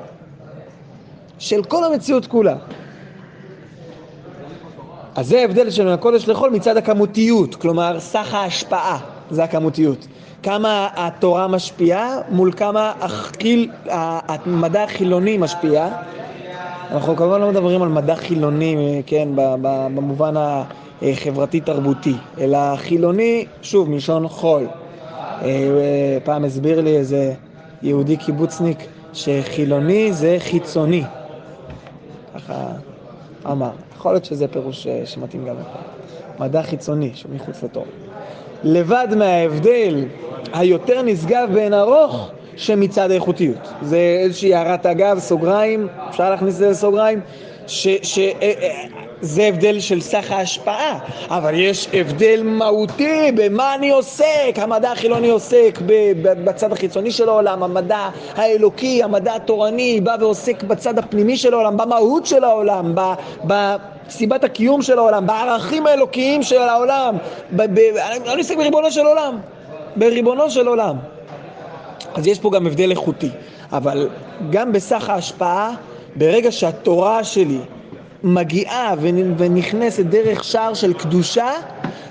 של 1.39 1.65
כל 1.65 1.85
המציאות 1.85 2.27
כולה. 2.27 2.57
אז 5.21 5.29
זה 5.29 5.41
ההבדל 5.41 5.71
של 5.71 5.89
הקודש 5.89 6.29
לחול 6.29 6.50
מצד 6.50 6.77
הכמותיות, 6.77 7.55
כלומר 7.55 8.00
סך 8.00 8.35
ההשפעה, 8.35 8.99
זה 9.31 9.45
הכמותיות. 9.45 10.07
כמה 10.43 10.89
התורה 10.97 11.49
משפיעה 11.49 12.19
מול 12.29 12.53
כמה 12.53 12.93
החיל, 13.00 13.71
המדע 13.89 14.83
החילוני 14.85 15.37
משפיע. 15.39 15.89
אנחנו 16.91 17.17
כמובן 17.17 17.41
לא 17.41 17.49
מדברים 17.49 17.83
על 17.83 17.89
מדע 17.89 18.17
חילוני, 18.17 19.03
כן, 19.07 19.29
במובן 19.35 20.35
החברתי-תרבותי, 21.03 22.15
אלא 22.41 22.77
חילוני, 22.77 23.45
שוב, 23.62 23.91
מלשון 23.91 24.29
חול. 24.29 24.67
אה, 25.43 26.19
פעם 26.25 26.45
הסביר 26.45 26.81
לי 26.81 26.97
איזה 26.97 27.35
יהודי 27.83 28.17
קיבוצניק 28.17 28.79
שחילוני 29.12 30.12
זה 30.12 30.37
חיצוני. 30.39 31.05
ככה 32.35 32.55
אמר. 33.47 33.71
יכול 33.97 34.13
להיות 34.13 34.25
שזה 34.25 34.49
פירוש 34.49 34.87
אה, 34.87 35.03
שמתאים 35.05 35.45
גם 35.45 35.55
לפה. 35.55 35.79
מדע 36.45 36.63
חיצוני, 36.63 37.11
שהוא 37.15 37.33
מחוץ 37.35 37.63
לתור. 37.63 37.85
לבד 38.65 39.09
מההבדל 39.17 40.05
היותר 40.53 41.03
נשגב 41.03 41.49
בעין 41.53 41.75
ארוך 41.75 42.31
שמצד 42.57 43.11
האיכותיות. 43.11 43.73
זה 43.83 44.19
איזושהי 44.25 44.55
הערת 44.55 44.87
אגב, 44.87 45.19
סוגריים, 45.19 45.89
אפשר 46.09 46.31
להכניס 46.31 46.55
את 46.55 46.59
זה 46.59 46.71
לסוגריים, 46.71 47.21
שזה 47.71 48.33
אה, 48.43 48.53
אה, 49.43 49.49
הבדל 49.49 49.81
של 49.81 50.00
סך 50.00 50.31
ההשפעה, 50.31 50.99
אבל 51.29 51.55
יש 51.55 51.89
הבדל 51.93 52.43
מהותי 52.45 53.33
במה 53.35 53.75
אני 53.75 53.91
עוסק. 53.91 54.55
המדע 54.57 54.93
החילוני 54.93 55.31
עוסק 55.31 55.79
בצד 56.45 56.73
החיצוני 56.73 57.11
של 57.11 57.29
העולם, 57.29 57.62
המדע 57.62 58.09
האלוקי, 58.35 59.03
המדע 59.03 59.35
התורני, 59.35 60.00
בא 60.00 60.17
ועוסק 60.21 60.62
בצד 60.62 60.99
הפנימי 60.99 61.37
של 61.37 61.55
העולם, 61.55 61.77
במהות 61.77 62.27
של 62.27 62.45
העולם, 62.45 62.95
בסיבת 63.45 64.45
הקיום 64.45 64.83
של 64.83 64.99
העולם, 64.99 65.27
בערכים 65.27 65.87
האלוקיים 65.87 66.43
של 66.43 66.62
העולם. 66.62 67.17
אני 67.59 68.39
עוסק 68.39 68.57
בריבונו 68.57 68.91
של 68.91 69.07
עולם, 69.07 69.39
בריבונו 69.97 70.50
של 70.50 70.69
עולם. 70.69 70.97
אז 72.15 72.27
יש 72.27 72.39
פה 72.39 72.50
גם 72.50 72.67
הבדל 72.67 72.91
איכותי, 72.91 73.31
אבל 73.73 74.09
גם 74.50 74.73
בסך 74.73 75.11
ההשפעה, 75.11 75.75
ברגע 76.17 76.52
שהתורה 76.52 77.25
שלי 77.25 77.59
מגיעה 78.25 78.95
ונכנסת 79.38 80.05
דרך 80.05 80.45
שער 80.45 80.75
של 80.75 80.93
קדושה, 80.93 81.50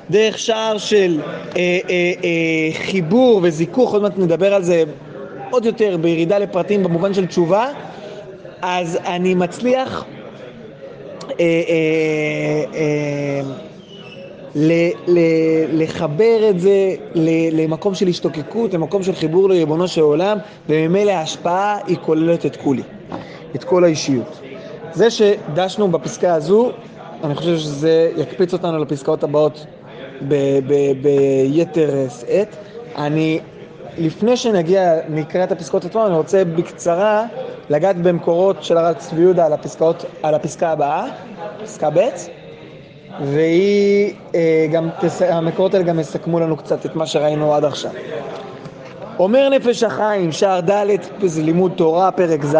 דרך 0.09 0.39
שער 0.39 0.77
של 0.77 1.19
אה, 1.21 1.61
אה, 1.89 2.13
אה, 2.23 2.69
חיבור 2.73 3.39
וזיכוך, 3.43 3.93
עוד 3.93 4.01
מעט 4.01 4.17
נדבר 4.17 4.53
על 4.53 4.63
זה 4.63 4.83
עוד 5.51 5.65
יותר 5.65 5.97
בירידה 6.01 6.37
לפרטים 6.37 6.83
במובן 6.83 7.13
של 7.13 7.25
תשובה, 7.25 7.67
אז 8.61 8.99
אני 9.05 9.35
מצליח 9.35 10.05
אה, 11.29 11.35
אה, 11.39 12.63
אה, 12.75 13.41
ל- 14.55 14.89
ל- 15.07 15.81
לחבר 15.83 16.49
את 16.49 16.59
זה 16.59 16.95
למקום 17.51 17.95
של 17.95 18.07
השתוקקות, 18.07 18.73
למקום 18.73 19.03
של 19.03 19.15
חיבור 19.15 19.49
לריבונו 19.49 19.87
של 19.87 20.01
עולם, 20.01 20.37
וממילא 20.69 21.11
ההשפעה 21.11 21.77
היא 21.87 21.97
כוללת 22.05 22.45
את 22.45 22.55
כולי, 22.55 22.81
את 23.55 23.63
כל 23.63 23.83
האישיות. 23.83 24.41
זה 24.93 25.09
שדשנו 25.09 25.87
בפסקה 25.87 26.33
הזו, 26.33 26.71
אני 27.23 27.35
חושב 27.35 27.57
שזה 27.57 28.11
יקפיץ 28.17 28.53
אותנו 28.53 28.79
לפסקאות 28.79 29.23
הבאות 29.23 29.65
ביתר 31.01 31.89
שאת. 32.19 32.55
אני, 32.97 33.39
לפני 33.97 34.37
שנגיע, 34.37 34.93
נקרא 35.09 35.43
את 35.43 35.51
הפסקאות 35.51 35.85
עצמן, 35.85 36.01
אני 36.01 36.15
רוצה 36.15 36.45
בקצרה 36.45 37.25
לגעת 37.69 38.01
במקורות 38.01 38.63
של 38.63 38.77
הרב 38.77 38.93
צבי 38.93 39.21
יהודה 39.21 39.45
על, 39.45 39.53
הפסקאות, 39.53 40.05
על 40.23 40.35
הפסקה 40.35 40.69
הבאה, 40.69 41.05
פסקה 41.63 41.89
ב'. 41.89 41.99
והיא 43.23 44.13
אה, 44.35 44.67
גם, 44.71 44.89
המקורות 45.29 45.73
האלה 45.73 45.85
גם 45.85 45.99
יסכמו 45.99 46.39
לנו 46.39 46.57
קצת 46.57 46.85
את 46.85 46.95
מה 46.95 47.05
שראינו 47.05 47.53
עד 47.55 47.65
עכשיו. 47.65 47.91
אומר 49.19 49.49
נפש 49.49 49.83
החיים, 49.83 50.31
שער 50.31 50.59
ד' 50.59 50.85
לימוד 51.37 51.71
תורה, 51.75 52.11
פרק 52.11 52.45
ז', 52.45 52.55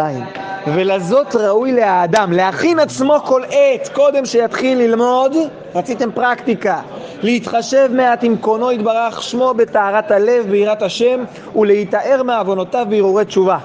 ולזאת 0.66 1.36
ראוי 1.36 1.72
לאדם, 1.72 2.32
להכין 2.32 2.78
עצמו 2.78 3.20
כל 3.24 3.42
עת, 3.50 3.88
קודם 3.88 4.24
שיתחיל 4.24 4.78
ללמוד, 4.78 5.36
רציתם 5.74 6.12
פרקטיקה, 6.12 6.80
להתחשב 7.22 7.88
מעט 7.92 8.24
עם 8.24 8.36
קונו 8.36 8.72
יתברך 8.72 9.22
שמו 9.22 9.54
בטהרת 9.54 10.10
הלב, 10.10 10.46
ביראת 10.50 10.82
השם, 10.82 11.24
ולהיטהר 11.56 12.22
מעוונותיו 12.22 12.86
בהרהורי 12.90 13.24
תשובה. 13.24 13.58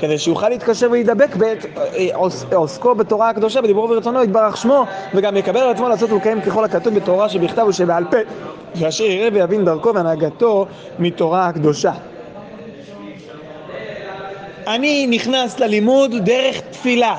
כדי 0.00 0.18
שיוכל 0.18 0.48
להתקשר 0.48 0.86
ולהידבק 0.90 1.36
בעת 1.36 1.66
אה, 1.76 2.08
עוסקו 2.54 2.94
בתורה 2.94 3.28
הקדושה, 3.28 3.62
בדיבורו 3.62 3.90
ורצונו 3.90 4.22
יתברך 4.22 4.56
שמו, 4.56 4.84
וגם 5.14 5.36
יקבל 5.36 5.60
על 5.60 5.70
עצמו 5.70 5.88
לעשות 5.88 6.12
ולקיים 6.12 6.40
ככל 6.40 6.64
הכתוב 6.64 6.94
בתורה 6.94 7.28
שבכתב 7.28 7.64
ושבעל 7.68 8.04
פה, 8.10 8.16
ואשר 8.76 9.04
יראה 9.04 9.28
ויבין 9.32 9.64
דרכו 9.64 9.94
והנהגתו 9.94 10.66
מתורה 10.98 11.46
הקדושה. 11.46 11.92
אני 14.66 15.06
נכנס 15.06 15.60
ללימוד 15.60 16.14
דרך 16.16 16.60
תפילה. 16.70 17.16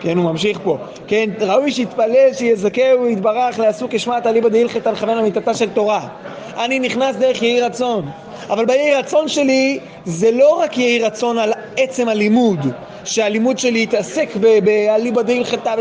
כן, 0.00 0.16
הוא 0.16 0.24
ממשיך 0.24 0.58
פה. 0.64 0.78
כן, 1.06 1.30
ראוי 1.40 1.72
שיתפלל, 1.72 2.32
שיזכהו, 2.32 3.08
יתברך, 3.08 3.58
לעשו 3.58 3.86
כשמעת 3.90 4.26
אליבא 4.26 4.48
דהילכתא 4.48 4.88
לכוון 4.88 5.18
אמיתתה 5.18 5.54
של 5.54 5.70
תורה. 5.70 6.08
אני 6.56 6.78
נכנס 6.78 7.16
דרך 7.16 7.42
יהי 7.42 7.60
רצון. 7.60 8.10
אבל 8.50 8.64
ביהי 8.64 8.94
רצון 8.94 9.28
שלי 9.28 9.78
זה 10.04 10.30
לא 10.30 10.60
רק 10.60 10.78
יהי 10.78 10.98
רצון 10.98 11.38
על 11.38 11.52
עצם 11.76 12.08
הלימוד, 12.08 12.58
שהלימוד 13.04 13.58
שלי 13.58 13.82
יתעסק 13.82 14.28
באליבא 14.64 15.22
דהילכתא, 15.22 15.74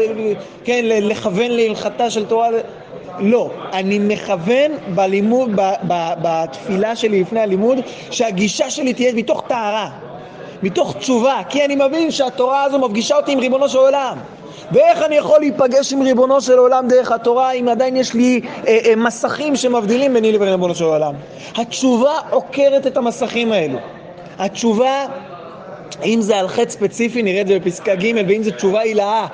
כן, 0.63 0.81
לכוון 0.85 1.51
להלכתה 1.51 2.09
של 2.09 2.25
תורה. 2.25 2.49
לא, 3.19 3.49
אני 3.73 3.99
מכוון 3.99 4.71
בלימוד, 4.95 5.51
ב, 5.55 5.61
ב, 5.87 6.13
בתפילה 6.21 6.95
שלי 6.95 7.21
לפני 7.21 7.39
הלימוד, 7.39 7.77
שהגישה 8.11 8.69
שלי 8.69 8.93
תהיה 8.93 9.13
מתוך 9.13 9.43
טהרה. 9.47 9.89
מתוך 10.63 10.95
תשובה, 10.97 11.41
כי 11.49 11.65
אני 11.65 11.75
מבין 11.75 12.11
שהתורה 12.11 12.63
הזו 12.63 12.79
מפגישה 12.79 13.15
אותי 13.17 13.31
עם 13.31 13.39
ריבונו 13.39 13.69
של 13.69 13.77
עולם. 13.77 14.17
ואיך 14.71 15.01
אני 15.01 15.15
יכול 15.15 15.39
להיפגש 15.39 15.93
עם 15.93 16.01
ריבונו 16.01 16.41
של 16.41 16.57
עולם 16.57 16.87
דרך 16.87 17.11
התורה 17.11 17.51
אם 17.51 17.67
עדיין 17.67 17.95
יש 17.95 18.13
לי 18.13 18.41
אה, 18.67 18.77
אה, 18.85 18.95
מסכים 18.95 19.55
שמבדילים 19.55 20.13
ביני 20.13 20.31
לבין 20.31 20.47
ריבונו 20.47 20.75
של 20.75 20.83
עולם? 20.83 21.13
התשובה 21.55 22.13
עוקרת 22.29 22.87
את 22.87 22.97
המסכים 22.97 23.51
האלו. 23.51 23.77
התשובה, 24.39 25.05
אם 26.05 26.21
זה 26.21 26.37
על 26.37 26.47
חטא 26.47 26.69
ספציפי, 26.69 27.23
נראה 27.23 27.41
את 27.41 27.47
זה 27.47 27.59
בפסקה 27.59 27.95
ג', 27.95 28.13
ואם 28.27 28.43
זה 28.43 28.51
תשובה 28.51 28.79
הילאה, 28.79 29.27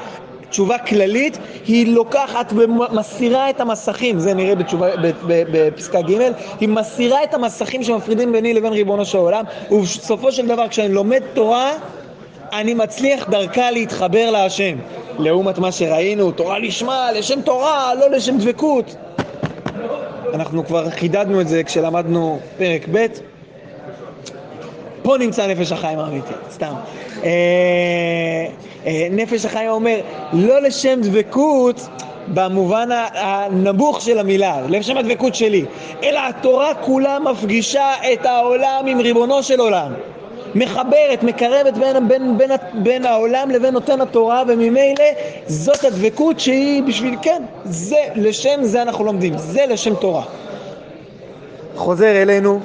תשובה 0.57 0.77
כללית, 0.77 1.37
היא 1.67 1.87
לוקחת 1.87 2.53
ומסירה 2.55 3.49
את 3.49 3.59
המסכים, 3.59 4.19
זה 4.19 4.33
נראה 4.33 4.55
בתשובה, 4.55 4.87
בפסקה 5.27 6.01
ג', 6.01 6.31
היא 6.59 6.69
מסירה 6.69 7.23
את 7.23 7.33
המסכים 7.33 7.83
שמפרידים 7.83 8.31
ביני 8.31 8.53
לבין 8.53 8.73
ריבונו 8.73 9.05
של 9.05 9.17
עולם, 9.17 9.43
ובסופו 9.71 10.31
של 10.31 10.47
דבר 10.47 10.67
כשאני 10.67 10.93
לומד 10.93 11.21
תורה, 11.33 11.71
אני 12.53 12.73
מצליח 12.73 13.29
דרכה 13.29 13.71
להתחבר 13.71 14.29
להשם. 14.31 14.77
לעומת 15.19 15.57
מה 15.57 15.71
שראינו, 15.71 16.31
תורה 16.31 16.59
לשמה, 16.59 17.11
לשם 17.11 17.41
תורה, 17.41 17.95
לא 17.95 18.09
לשם 18.09 18.37
דבקות. 18.37 18.95
אנחנו 20.33 20.65
כבר 20.65 20.89
חידדנו 20.89 21.41
את 21.41 21.47
זה 21.47 21.63
כשלמדנו 21.63 22.39
פרק 22.57 22.87
ב', 22.91 23.05
פה 25.07 25.17
נמצא 25.17 25.47
נפש 25.47 25.71
החיים 25.71 25.99
האמיתי, 25.99 26.33
סתם. 26.51 26.73
אה, 27.23 27.29
אה, 28.85 29.07
נפש 29.11 29.45
החיים 29.45 29.69
אומר, 29.69 29.99
לא 30.33 30.61
לשם 30.61 30.99
דבקות 31.01 31.87
במובן 32.33 32.89
הנמוך 33.13 34.01
של 34.01 34.19
המילה, 34.19 34.61
לשם 34.69 34.97
הדבקות 34.97 35.35
שלי, 35.35 35.65
אלא 36.03 36.19
התורה 36.29 36.75
כולה 36.75 37.19
מפגישה 37.19 37.91
את 38.13 38.25
העולם 38.25 38.83
עם 38.87 38.99
ריבונו 38.99 39.43
של 39.43 39.59
עולם. 39.59 39.93
מחברת, 40.55 41.23
מקרבת 41.23 41.73
בין, 41.73 42.07
בין, 42.07 42.37
בין, 42.37 42.51
בין 42.73 43.05
העולם 43.05 43.49
לבין 43.51 43.73
נותן 43.73 44.01
התורה, 44.01 44.43
וממילא 44.47 45.05
זאת 45.47 45.83
הדבקות 45.83 46.39
שהיא 46.39 46.83
בשביל, 46.83 47.15
כן, 47.21 47.43
זה, 47.65 48.01
לשם 48.15 48.63
זה 48.63 48.81
אנחנו 48.81 49.03
לומדים, 49.03 49.37
זה 49.37 49.65
לשם 49.69 49.95
תורה. 49.95 50.23
חוזר 51.75 52.21
אלינו, 52.21 52.59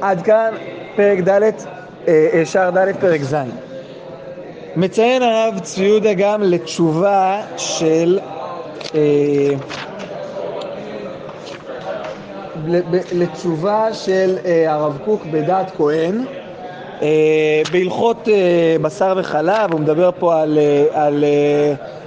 עד 0.00 0.22
כאן 0.22 0.54
פרק 0.96 1.18
ד', 1.18 1.42
אה, 1.42 1.50
אה, 2.08 2.42
שער 2.44 2.70
ד', 2.70 2.96
פרק 3.00 3.22
ז'. 3.22 3.34
מציין 4.76 5.22
הרב 5.22 5.58
צבי 5.62 5.84
יהודה 5.84 6.14
גם 6.14 6.42
לתשובה 6.42 7.42
של 7.56 8.18
אה, 8.94 9.00
לתשובה 13.12 13.92
של 13.92 14.36
הרב 14.66 14.98
קוק 15.04 15.22
בדעת 15.30 15.70
כהן 15.76 16.24
בהלכות 17.72 18.28
בשר 18.82 19.14
וחלב, 19.16 19.72
הוא 19.72 19.80
מדבר 19.80 20.10
פה 20.18 20.40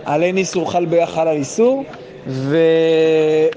על, 0.06 0.24
אין 0.24 0.38
איסור 0.38 0.72
חל 0.72 0.86
ביחד 0.86 1.28
על 1.28 1.36
איסור 1.36 1.84
ו, 2.28 2.58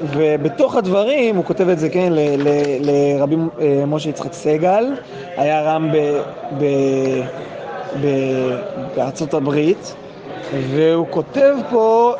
ובתוך 0.02 0.76
הדברים, 0.76 1.36
הוא 1.36 1.44
כותב 1.44 1.68
את 1.68 1.78
זה, 1.78 1.88
כן, 1.88 2.12
לרבי 2.80 3.36
אה, 3.60 3.84
משה 3.86 4.08
יצחק 4.08 4.32
סגל, 4.32 4.84
היה 5.36 5.62
רם 5.62 5.92
ב, 5.92 6.20
ב, 6.58 6.64
ב, 8.02 8.06
בארצות 8.96 9.34
הברית, 9.34 9.94
והוא 10.70 11.06
כותב 11.10 11.56
פה 11.70 12.14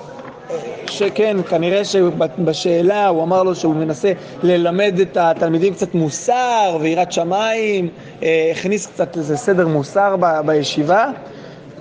אה, 0.51 0.57
שכן, 0.87 1.37
כנראה 1.49 1.85
שבשאלה 1.85 3.09
הוא 3.09 3.23
אמר 3.23 3.43
לו 3.43 3.55
שהוא 3.55 3.75
מנסה 3.75 4.13
ללמד 4.43 4.99
את 5.03 5.17
התלמידים 5.17 5.75
קצת 5.75 5.95
מוסר 5.95 6.79
ויראת 6.81 7.13
שמיים, 7.13 7.89
אה, 8.23 8.53
הכניס 8.53 8.87
קצת 8.87 9.17
איזה 9.17 9.37
סדר 9.37 9.69
מוסר 9.69 10.17
ב, 10.21 10.27
בישיבה. 10.47 11.11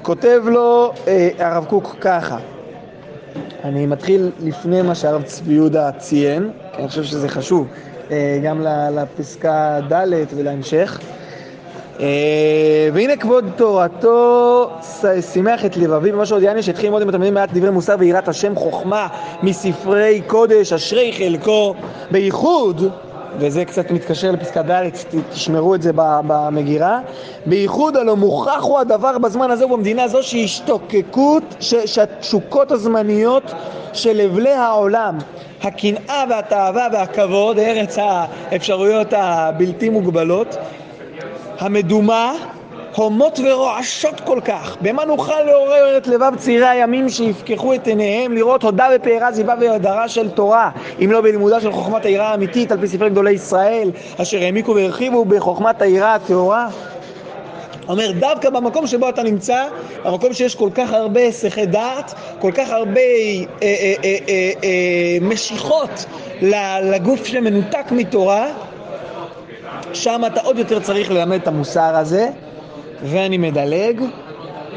כותב 0.01 0.41
לו 0.45 0.93
הרב 1.39 1.65
קוק 1.65 1.95
ככה 2.01 2.38
אני 3.63 3.86
מתחיל 3.86 4.32
לפני 4.39 4.82
מה 4.82 4.96
שהרב 4.96 5.22
צבי 5.24 5.54
יהודה 5.54 5.92
ציין, 5.92 6.52
כי 6.74 6.82
אני 6.82 6.88
חושב 6.88 7.04
שזה 7.04 7.30
חשוב, 7.30 7.68
אה, 8.12 8.39
גם 8.44 8.62
לפסקה 8.92 9.80
ד' 9.92 10.13
ולהמשך. 10.36 11.00
אה, 12.00 12.89
והנה 12.94 13.18
כבוד 13.18 13.46
תורתו 13.56 14.70
שימח 15.34 15.65
את 15.65 15.78
לבבי 15.78 16.12
במה 16.12 16.26
שעוד 16.26 16.42
יעני 16.44 16.63
שהתחיל 16.63 16.86
ללמוד 16.86 17.02
עם 17.02 17.10
התלמידים 17.10 17.34
מעט 17.34 17.50
דברי 17.54 17.70
מוסר 17.70 17.96
ויראת 18.00 18.28
השם 18.28 18.56
חוכמה 18.56 19.08
מספרי 19.44 20.22
קודש 20.28 20.74
אשרי 20.74 21.13
חלקו 21.18 21.76
בייחוד 22.12 22.92
וזה 23.39 23.65
קצת 23.65 23.91
מתקשר 23.91 24.32
לפסקה 24.32 24.62
ד', 24.62 24.89
תשמרו 25.32 25.75
את 25.75 25.82
זה 25.82 25.91
במגירה. 25.95 26.99
בייחוד 27.45 27.97
הלא 27.97 28.15
מוכח 28.15 28.62
הוא 28.62 28.80
הדבר 28.80 29.17
בזמן 29.17 29.52
הזה 29.52 29.65
ובמדינה 29.65 30.04
הזו 30.04 30.23
שהשתוקקות, 30.23 31.43
שהתשוקות 31.86 32.71
הזמניות 32.71 33.43
של 33.93 34.13
לבלי 34.13 34.54
העולם, 34.54 35.17
הקנאה 35.62 36.23
והתאווה 36.30 36.88
והכבוד, 36.93 37.60
ארץ 37.60 37.97
האפשרויות 38.02 39.08
הבלתי 39.17 39.89
מוגבלות, 39.89 40.58
המדומה 41.60 42.34
הומות 42.95 43.39
ורועשות 43.43 44.19
כל 44.19 44.39
כך, 44.45 44.78
במה 44.82 45.06
נוכל 45.06 45.41
לעורר 45.41 45.97
את 45.97 46.08
לבב 46.08 46.32
צעירי 46.38 46.67
הימים 46.67 47.10
שיפקחו 47.10 47.73
את 47.73 47.88
עיניהם 47.88 48.34
לראות 48.34 48.63
הודה 48.63 48.88
ופארה 48.95 49.32
זיווה 49.32 49.56
והדרה 49.62 50.08
של 50.08 50.30
תורה, 50.30 50.69
אם 51.04 51.12
לא 51.12 51.21
בלימודה 51.21 51.62
של 51.62 51.71
חוכמת 51.71 52.06
העירה 52.06 52.32
האמיתית 52.32 52.71
על 52.71 52.80
פי 52.82 52.88
ספרי 52.88 53.10
גדולי 53.10 53.32
ישראל, 53.32 53.91
אשר 54.21 54.41
העמיקו 54.41 54.75
והרחיבו 54.75 55.25
בחוכמת 55.25 55.82
העירה 55.82 56.15
הטהורה? 56.15 56.67
אומר, 57.89 58.12
דווקא 58.12 58.49
במקום 58.49 58.88
שבו 58.88 59.10
אתה 59.10 59.23
נמצא, 59.23 59.65
במקום 60.06 60.34
שיש 60.34 60.56
כל 60.56 60.69
כך 60.75 60.93
הרבה 60.93 61.19
היסחי 61.19 61.65
דעת, 61.65 62.13
כל 62.39 62.52
כך 62.52 62.69
הרבה 62.69 63.02
אה, 63.02 63.06
אה, 63.62 63.93
אה, 64.04 64.17
אה, 64.30 64.52
אה, 64.63 65.17
משיכות 65.21 66.06
לגוף 66.82 67.25
שמנותק 67.25 67.86
מתורה, 67.91 68.47
שם 69.93 70.21
אתה 70.28 70.41
עוד 70.41 70.58
יותר 70.58 70.80
צריך 70.80 71.12
ללמד 71.12 71.41
את 71.41 71.47
המוסר 71.47 71.95
הזה. 71.95 72.30
ואני 73.03 73.38
מדלג, 73.38 74.01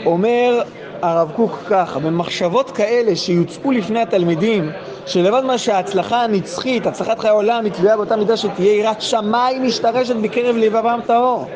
אומר 0.07 0.63
הרב 1.03 1.33
קוק 1.37 1.59
ככה, 1.69 1.99
במחשבות 1.99 2.71
כאלה 2.71 3.17
שיוצאו 3.17 3.71
לפני 3.73 4.01
התלמידים, 4.03 4.71
שלבד 5.07 5.43
מה 5.45 5.59
שההצלחה 5.59 6.23
הנצחית, 6.23 6.87
הצלחת 6.87 7.19
חיי 7.19 7.31
העולם, 7.31 7.65
היא 7.65 7.73
תלויה 7.73 7.97
באותה 7.97 8.17
מידה 8.17 8.37
שתהיה 8.37 8.73
יראת 8.73 9.03
שמיים 9.03 9.67
משתרשת 9.67 10.17
בקרב 10.17 10.57
לבבם 10.57 11.01
טהור, 11.07 11.49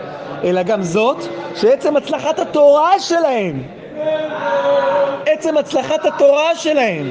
אלא 0.44 0.62
גם 0.62 0.82
זאת, 0.82 1.16
שעצם 1.54 1.96
הצלחת 1.96 2.38
התורה 2.38 3.00
שלהם, 3.00 3.62
עצם 5.26 5.56
הצלחת 5.56 6.04
התורה 6.04 6.54
שלהם, 6.54 7.10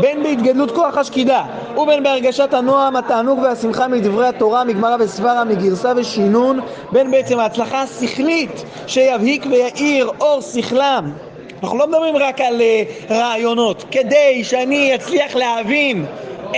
בין 0.00 0.22
בהתגדלות 0.22 0.70
כוח 0.70 0.96
השקידה 0.96 1.44
ובין 1.78 2.02
בהרגשת 2.02 2.54
הנועם, 2.54 2.96
התענוג 2.96 3.38
והשמחה 3.38 3.88
מדברי 3.88 4.26
התורה, 4.26 4.64
מגמרא 4.64 4.96
וסברה, 5.00 5.44
מגרסה 5.44 5.92
ושינון, 5.96 6.60
בין 6.92 7.10
בעצם 7.10 7.38
ההצלחה 7.38 7.82
השכלית 7.82 8.64
שיבהיק 8.86 9.46
ויאיר 9.50 10.10
אור 10.20 10.40
שכלם. 10.40 11.12
אנחנו 11.62 11.78
לא 11.78 11.86
מדברים 11.86 12.16
רק 12.16 12.40
על 12.40 12.60
uh, 12.60 13.12
רעיונות, 13.12 13.84
כדי 13.90 14.44
שאני 14.44 14.94
אצליח 14.94 15.34
להבין 15.34 16.06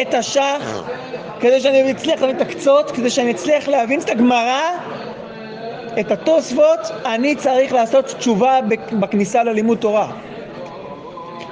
את 0.02 0.14
השח, 0.14 0.83
כדי 1.40 1.61
שאני 1.61 1.90
אצליח 1.90 2.20
להבין 2.20 2.37
את 2.37 2.40
הקצות, 2.40 2.90
כדי 2.90 3.11
שאני 3.11 3.31
אצליח 3.31 3.68
להבין 3.68 4.00
את 4.00 4.11
הגמרא, 4.11 4.61
את 6.00 6.11
התוספות 6.11 6.81
אני 7.07 7.35
צריך 7.35 7.72
לעשות 7.72 8.04
תשובה 8.04 8.59
בכניסה 8.92 9.42
ללימוד 9.42 9.78
תורה. 9.78 10.09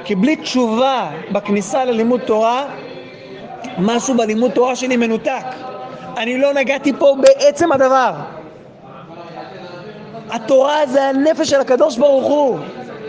כי 0.04 0.14
בלי 0.14 0.36
תשובה 0.36 1.10
בכניסה 1.32 1.84
ללימוד 1.84 2.20
תורה, 2.20 2.64
משהו 3.78 4.16
בלימוד 4.16 4.50
תורה 4.50 4.76
שלי 4.76 4.96
מנותק. 4.96 5.44
אני 6.16 6.38
לא 6.38 6.52
נגעתי 6.54 6.92
פה 6.98 7.16
בעצם 7.20 7.72
הדבר. 7.72 8.12
התורה 10.30 10.86
זה 10.86 11.02
הנפש 11.02 11.50
של 11.50 11.60
הקדוש 11.60 11.96
ברוך 11.96 12.26
הוא. 12.26 12.58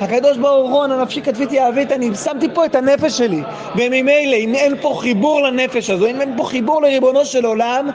הקדוש 0.01 0.37
ברוך 0.37 0.71
הוא, 0.71 0.85
אנא 0.85 1.01
נפשי 1.01 1.21
כתביתי 1.21 1.59
אהבית, 1.59 1.91
אני 1.91 2.15
שמתי 2.15 2.47
פה 2.53 2.65
את 2.65 2.75
הנפש 2.75 3.17
שלי. 3.17 3.41
וממילא, 3.75 4.35
אם 4.35 4.55
אין 4.55 4.81
פה 4.81 4.97
חיבור 4.99 5.41
לנפש 5.41 5.89
הזו, 5.89 6.07
אם 6.07 6.21
אין 6.21 6.33
פה 6.37 6.43
חיבור 6.43 6.81
לריבונו 6.81 7.25
של 7.25 7.45
עולם, 7.45 7.89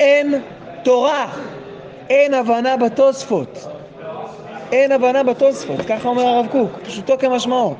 אין 0.00 0.34
תורה. 0.82 1.26
אין 2.10 2.34
הבנה 2.34 2.76
בתוספות. 2.76 3.66
אין 4.72 4.92
הבנה 4.92 5.22
בתוספות, 5.22 5.80
ככה 5.88 6.08
אומר 6.08 6.22
הרב 6.22 6.46
קוק, 6.50 6.70
פשוטו 6.82 7.18
כמשמעו. 7.18 7.74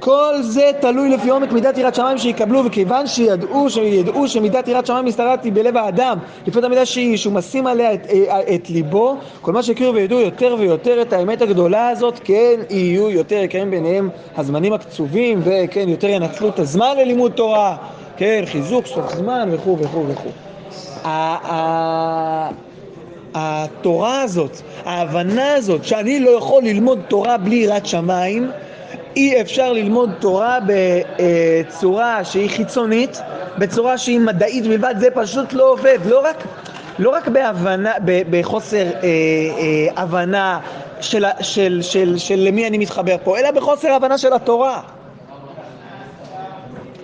כל 0.00 0.34
זה 0.40 0.70
תלוי 0.80 1.08
לפי 1.08 1.30
עומק 1.30 1.52
מידת 1.52 1.78
יראת 1.78 1.94
שמיים 1.94 2.18
שיקבלו, 2.18 2.64
וכיוון 2.64 3.06
שידעו, 3.06 3.70
שידעו 3.70 4.28
שמידת 4.28 4.68
יראת 4.68 4.86
שמיים 4.86 5.04
מסתרעת 5.04 5.44
היא 5.44 5.52
בלב 5.52 5.76
האדם, 5.76 6.18
לפי 6.46 6.58
המידה 6.62 6.86
שהיא, 6.86 7.16
שהוא 7.16 7.32
משים 7.32 7.66
עליה 7.66 7.94
את, 7.94 8.06
אה, 8.06 8.54
את 8.54 8.70
ליבו, 8.70 9.16
כל 9.40 9.52
מה 9.52 9.62
שהכירו 9.62 9.94
וידעו 9.94 10.20
יותר 10.20 10.56
ויותר 10.58 11.02
את 11.02 11.12
האמת 11.12 11.42
הגדולה 11.42 11.88
הזאת, 11.88 12.20
כן 12.24 12.60
יהיו 12.70 13.10
יותר 13.10 13.36
יקרים 13.36 13.70
ביניהם 13.70 14.08
הזמנים 14.36 14.72
הקצובים, 14.72 15.40
וכן 15.44 15.88
יותר 15.88 16.08
ינצלו 16.08 16.48
את 16.48 16.58
הזמן 16.58 16.96
ללימוד 16.98 17.32
תורה, 17.32 17.76
כן, 18.16 18.42
חיזוק, 18.46 18.86
סוף 18.86 19.14
זמן 19.14 19.48
וכו' 19.52 19.78
וכו' 19.78 20.04
וכו'. 20.08 20.30
התורה 23.34 24.22
הזאת, 24.22 24.60
ההבנה 24.84 25.54
הזאת, 25.54 25.84
שאני 25.84 26.20
לא 26.20 26.30
יכול 26.30 26.62
ללמוד 26.62 26.98
תורה 27.08 27.36
בלי 27.36 27.56
יראת 27.56 27.86
שמיים, 27.86 28.50
אי 29.16 29.40
אפשר 29.40 29.72
ללמוד 29.72 30.10
תורה 30.18 30.58
בצורה 31.16 32.24
שהיא 32.24 32.50
חיצונית, 32.50 33.20
בצורה 33.58 33.98
שהיא 33.98 34.20
מדעית 34.20 34.66
בלבד, 34.66 34.94
זה 34.98 35.08
פשוט 35.14 35.52
לא 35.52 35.70
עובד. 35.70 35.98
לא 36.04 36.20
רק, 36.24 36.44
לא 36.98 37.10
רק 37.10 37.28
בהבנה, 37.28 37.92
בחוסר 38.04 38.86
אה, 38.86 39.02
אה, 39.02 40.02
הבנה 40.02 40.60
של, 41.00 41.24
של, 41.40 41.78
של, 41.82 42.18
של, 42.18 42.36
למי 42.36 42.66
אני 42.66 42.78
מתחבר 42.78 43.16
פה, 43.24 43.38
אלא 43.38 43.50
בחוסר 43.50 43.92
הבנה 43.92 44.18
של 44.18 44.32
התורה. 44.32 44.80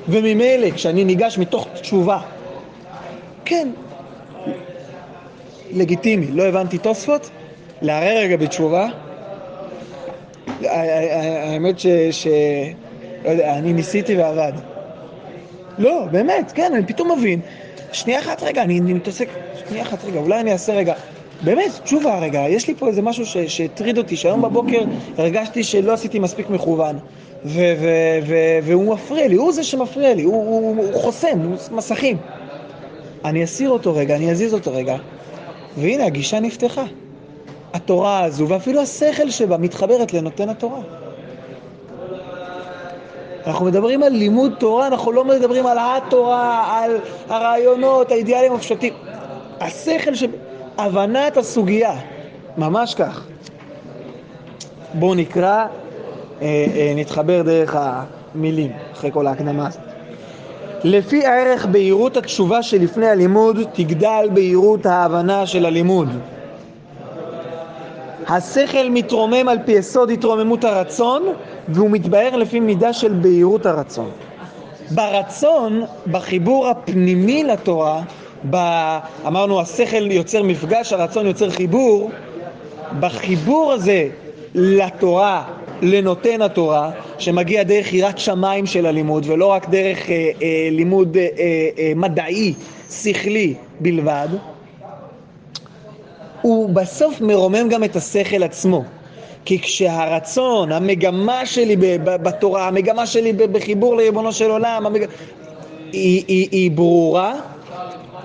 וממילא, 0.08 0.70
כשאני 0.70 1.04
ניגש 1.04 1.38
מתוך 1.38 1.68
תשובה, 1.74 2.18
כן, 3.44 3.68
לגיטימי, 5.72 6.26
לא 6.26 6.42
הבנתי 6.42 6.78
תוספות, 6.78 7.30
לערער 7.82 8.16
רגע 8.18 8.36
בתשובה, 8.36 8.86
האמת 10.64 11.78
ש... 11.78 11.86
ש... 12.10 12.26
לא 13.24 13.30
יודע, 13.30 13.54
אני 13.54 13.72
ניסיתי 13.72 14.16
ועבד. 14.16 14.52
לא, 15.78 16.04
באמת, 16.10 16.52
כן, 16.54 16.72
אני 16.74 16.86
פתאום 16.86 17.12
מבין. 17.18 17.40
שנייה 17.92 18.18
אחת 18.20 18.42
רגע, 18.42 18.62
אני, 18.62 18.78
אני 18.80 18.92
מתעסק, 18.92 19.28
שנייה 19.68 19.84
אחת 19.84 20.04
רגע, 20.04 20.20
אולי 20.20 20.40
אני 20.40 20.52
אעשה 20.52 20.74
רגע. 20.74 20.94
באמת, 21.44 21.70
תשובה 21.84 22.18
רגע, 22.18 22.40
יש 22.48 22.68
לי 22.68 22.74
פה 22.74 22.88
איזה 22.88 23.02
משהו 23.02 23.26
שהטריד 23.48 23.98
אותי, 23.98 24.16
שהיום 24.16 24.42
בבוקר 24.42 24.82
הרגשתי 25.18 25.64
שלא 25.64 25.92
עשיתי 25.92 26.18
מספיק 26.18 26.50
מכוון. 26.50 26.98
ו- 27.44 27.74
ו- 27.80 28.18
ו- 28.26 28.58
והוא 28.62 28.94
מפריע 28.94 29.28
לי, 29.28 29.34
הוא 29.34 29.52
זה 29.52 29.64
שמפריע 29.64 30.14
לי, 30.14 30.22
הוא, 30.22 30.34
הוא, 30.34 30.76
הוא 30.84 30.94
חוסם, 30.94 31.38
הוא 31.40 31.56
מסכים. 31.70 32.16
אני 33.24 33.44
אסיר 33.44 33.70
אותו 33.70 33.94
רגע, 33.94 34.16
אני 34.16 34.30
אזיז 34.30 34.54
אותו 34.54 34.74
רגע, 34.74 34.96
והנה 35.76 36.04
הגישה 36.04 36.40
נפתחה. 36.40 36.84
התורה 37.76 38.24
הזו, 38.24 38.48
ואפילו 38.48 38.80
השכל 38.80 39.30
שבה, 39.30 39.56
מתחברת 39.56 40.12
לנותן 40.12 40.48
התורה. 40.48 40.80
אנחנו 43.46 43.64
מדברים 43.64 44.02
על 44.02 44.12
לימוד 44.12 44.52
תורה, 44.58 44.86
אנחנו 44.86 45.12
לא 45.12 45.24
מדברים 45.24 45.66
על 45.66 45.78
התורה, 45.80 46.78
על 46.78 46.96
הרעיונות, 47.28 48.10
האידיאלים 48.10 48.52
הפשטים. 48.52 48.92
השכל 49.60 50.14
ש... 50.14 50.24
הבנת 50.78 51.36
הסוגיה, 51.36 51.92
ממש 52.56 52.94
כך. 52.94 53.24
בואו 54.94 55.14
נקרא, 55.14 55.64
אה, 56.42 56.66
אה, 56.76 56.92
נתחבר 56.96 57.42
דרך 57.42 57.76
המילים, 57.78 58.72
אחרי 58.92 59.10
כל 59.12 59.26
ההקדמה 59.26 59.66
הזאת. 59.66 59.80
לפי 60.84 61.26
הערך 61.26 61.66
בהירות 61.66 62.16
התשובה 62.16 62.62
שלפני 62.62 63.06
הלימוד, 63.06 63.58
תגדל 63.72 64.28
בהירות 64.34 64.86
ההבנה 64.86 65.46
של 65.46 65.66
הלימוד. 65.66 66.08
השכל 68.28 68.90
מתרומם 68.90 69.48
על 69.48 69.58
פי 69.64 69.72
יסוד 69.72 70.10
התרוממות 70.10 70.64
הרצון 70.64 71.22
והוא 71.68 71.90
מתבהר 71.90 72.36
לפי 72.36 72.60
מידה 72.60 72.92
של 72.92 73.12
בהירות 73.12 73.66
הרצון. 73.66 74.10
ברצון, 74.90 75.82
בחיבור 76.10 76.68
הפנימי 76.68 77.44
לתורה, 77.44 78.02
ב... 78.50 78.56
אמרנו 79.26 79.60
השכל 79.60 80.10
יוצר 80.10 80.42
מפגש, 80.42 80.92
הרצון 80.92 81.26
יוצר 81.26 81.50
חיבור, 81.50 82.10
בחיבור 83.00 83.72
הזה 83.72 84.08
לתורה, 84.54 85.44
לנותן 85.82 86.42
התורה, 86.42 86.90
שמגיע 87.18 87.62
דרך 87.62 87.92
יראת 87.92 88.18
שמיים 88.18 88.66
של 88.66 88.86
הלימוד 88.86 89.24
ולא 89.28 89.46
רק 89.46 89.68
דרך 89.68 90.10
אה, 90.10 90.30
אה, 90.42 90.68
לימוד 90.70 91.16
אה, 91.16 91.26
אה, 91.78 91.92
מדעי, 91.96 92.54
שכלי 92.90 93.54
בלבד, 93.80 94.28
הוא 96.46 96.68
בסוף 96.70 97.20
מרומם 97.20 97.68
גם 97.68 97.84
את 97.84 97.96
השכל 97.96 98.42
עצמו. 98.42 98.84
כי 99.44 99.58
כשהרצון, 99.58 100.72
המגמה 100.72 101.46
שלי 101.46 101.76
בתורה, 102.04 102.68
המגמה 102.68 103.06
שלי 103.06 103.32
בחיבור 103.32 103.96
לריבונו 103.96 104.32
של 104.32 104.50
עולם, 104.50 104.86
המג... 104.86 105.04
היא, 105.92 106.24
היא, 106.28 106.48
היא 106.52 106.70
ברורה, 106.70 107.34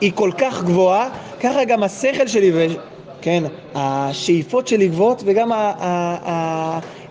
היא 0.02 0.12
כל 0.16 0.32
כך 0.38 0.64
גבוהה, 0.64 1.10
ככה 1.40 1.64
גם 1.64 1.84
השכל 1.84 2.28
שלי, 2.28 2.52
ו... 2.54 2.66
כן, 3.22 3.44
השאיפות 3.76 4.68
שלי 4.68 4.88
גבוהות 4.88 5.24
וגם 5.26 5.52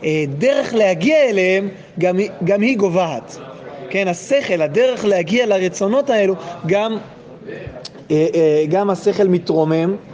הדרך 0.03 0.75
להגיע 0.75 1.16
אליהם 1.18 1.68
גם, 1.99 2.16
גם 2.44 2.61
היא 2.61 2.79
גובהת. 2.79 3.37
כן, 3.90 4.09
השכל, 4.09 4.62
הדרך 4.62 5.05
להגיע 5.05 5.46
לרצונות 5.46 6.11
האלו, 6.11 6.35
גם, 6.66 6.99
אה, 8.11 8.27
אה, 8.35 8.64
גם 8.68 8.90
השכל 8.90 9.29
מתרומם 9.29 9.96
אה, 9.96 10.10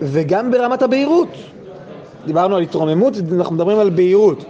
וגם 0.00 0.50
ברמת 0.50 0.82
הבהירות. 0.82 1.28
דיברנו 2.26 2.56
על 2.56 2.62
התרוממות, 2.62 3.14
אנחנו 3.32 3.54
מדברים 3.54 3.78
על 3.78 3.90
בהירות. 3.90 4.44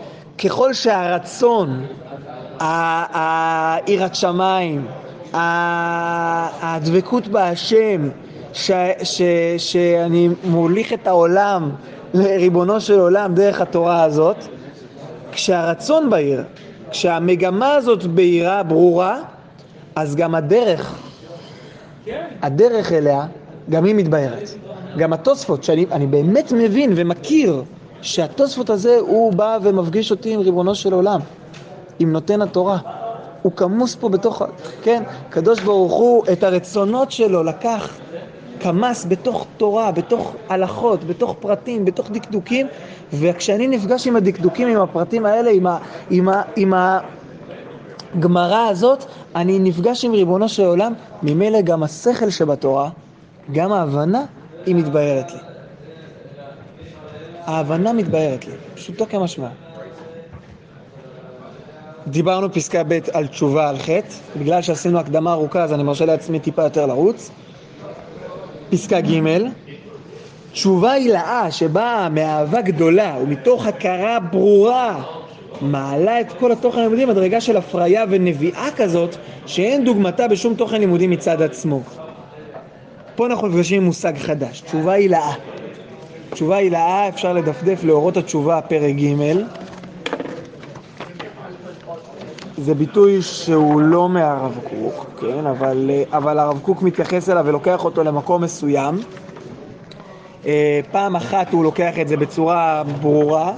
ככל 0.45 0.73
שהרצון, 0.73 1.87
יראת 3.87 4.15
שמיים, 4.15 4.87
הדבקות 6.63 7.29
בהשם, 7.29 8.09
ש, 8.53 8.71
ש, 9.03 9.23
שאני 9.59 10.29
מוליך 10.45 10.93
את 10.93 11.07
העולם 11.07 11.71
לריבונו 12.15 12.81
של 12.81 13.01
עולם 13.01 13.35
דרך 13.35 13.61
התורה 13.61 14.03
הזאת, 14.03 14.37
כשהרצון 15.33 16.11
בהיר, 16.11 16.45
כשהמגמה 16.91 17.75
הזאת 17.75 18.07
בהירה, 18.07 18.63
ברורה, 18.63 19.21
אז 19.97 20.17
גם 20.17 20.35
הדרך, 20.35 20.99
הדרך 22.43 22.93
אליה, 22.93 23.27
גם 23.71 23.85
היא 23.85 23.95
מתבהרת. 23.95 24.68
גם 24.97 25.13
התוספות, 25.13 25.65
שאני 25.65 26.07
באמת 26.07 26.53
מבין 26.53 26.93
ומכיר 26.97 27.63
שהתוספות 28.03 28.71
הזה 28.71 28.99
הוא 29.01 29.33
בא 29.33 29.59
ומפגיש 29.63 30.11
אותי 30.11 30.35
עם 30.35 30.41
ריבונו 30.41 30.75
של 30.75 30.93
עולם, 30.93 31.21
עם 31.99 32.13
נותן 32.13 32.43
התורה. 32.43 32.79
הוא 33.43 33.53
כמוס 33.53 33.95
פה 33.95 34.09
בתוך, 34.09 34.43
כן, 34.83 35.03
קדוש 35.31 35.61
ברוך 35.61 35.93
הוא 35.93 36.25
את 36.33 36.43
הרצונות 36.43 37.11
שלו 37.11 37.45
לקח, 37.45 37.99
כמס 38.61 39.07
בתוך 39.09 39.47
תורה, 39.57 39.93
בתוך 39.93 40.35
הלכות, 40.49 41.05
בתוך 41.05 41.37
פרטים, 41.41 41.85
בתוך 41.85 42.11
דקדוקים, 42.11 42.67
וכשאני 43.13 43.69
נפגש 43.69 44.07
עם 44.07 44.17
הדקדוקים, 44.17 44.69
עם 44.69 44.81
הפרטים 44.81 45.27
האלה, 45.27 45.51
עם, 45.51 45.67
ה, 45.67 45.79
עם, 46.11 46.29
ה, 46.29 46.43
עם 46.57 46.75
הגמרא 48.15 48.69
הזאת, 48.69 49.05
אני 49.37 49.59
נפגש 49.59 50.05
עם 50.05 50.13
ריבונו 50.13 50.49
של 50.49 50.65
עולם, 50.65 50.93
ממילא 51.23 51.61
גם 51.61 51.83
השכל 51.83 52.31
שבתורה, 52.31 52.91
גם 53.53 53.73
ההבנה 53.73 54.25
היא 54.67 54.75
מתבהרת 54.75 55.33
לי. 55.33 55.39
ההבנה 57.45 57.93
מתבהרת 57.93 58.47
לי, 58.47 58.53
פשוטו 58.75 59.07
כמשמע. 59.07 59.49
דיברנו 62.07 62.53
פסקה 62.53 62.83
ב' 62.85 62.99
על 63.13 63.27
תשובה 63.27 63.69
על 63.69 63.79
חטא, 63.79 64.15
בגלל 64.39 64.63
שעשינו 64.63 64.99
הקדמה 64.99 65.33
ארוכה 65.33 65.63
אז 65.63 65.73
אני 65.73 65.83
מרשה 65.83 66.05
לעצמי 66.07 66.41
טיפה 66.41 66.63
יותר 66.63 66.87
לרוץ. 66.87 67.31
פסקה 68.71 69.01
ג' 69.01 69.21
תשובה 70.53 70.93
הילאה 70.93 71.51
שבאה 71.51 72.09
מאהבה 72.09 72.61
גדולה 72.61 73.17
ומתוך 73.23 73.67
הכרה 73.67 74.21
ברורה 74.21 75.03
מעלה 75.61 76.21
את 76.21 76.33
כל 76.33 76.53
התוכן 76.53 76.79
הלימודי 76.79 77.05
מדרגה 77.05 77.41
של 77.41 77.57
הפריה 77.57 78.05
ונביאה 78.11 78.69
כזאת, 78.77 79.17
שאין 79.47 79.85
דוגמתה 79.85 80.29
בשום 80.29 80.55
תוכן 80.55 80.81
לימודי 80.81 81.07
מצד 81.07 81.43
עצמו. 81.43 81.81
פה 83.19 83.27
אנחנו 83.27 83.49
נפגשים 83.49 83.81
עם 83.81 83.87
מושג 83.87 84.19
חדש, 84.19 84.61
תשובה 84.61 84.93
הילאה. 84.93 85.33
תשובה 86.31 86.57
הילאה, 86.57 87.09
אפשר 87.09 87.33
לדפדף 87.33 87.85
לאורות 87.85 88.17
התשובה, 88.17 88.61
פרק 88.61 88.95
ג', 88.95 89.35
זה 92.59 92.75
ביטוי 92.75 93.23
שהוא 93.23 93.81
לא 93.81 94.09
מהרב 94.09 94.59
קוק, 94.71 95.07
כן? 95.21 95.47
אבל, 95.47 95.91
אבל 96.13 96.39
הרב 96.39 96.59
קוק 96.63 96.83
מתייחס 96.83 97.29
אליו 97.29 97.45
ולוקח 97.47 97.85
אותו 97.85 98.05
למקום 98.05 98.43
מסוים. 98.43 99.01
אה, 100.47 100.81
פעם 100.93 101.17
אחת 101.17 101.53
הוא 101.53 101.65
לוקח 101.65 101.99
את 102.01 102.09
זה 102.09 102.17
בצורה 102.17 102.83
ברורה, 103.01 103.53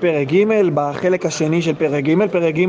פרק 0.00 0.32
ג', 0.32 0.44
בחלק 0.74 1.26
השני 1.26 1.62
של 1.62 1.74
פרק 1.74 2.04
ג', 2.04 2.26
פרק 2.30 2.54
ג' 2.54 2.66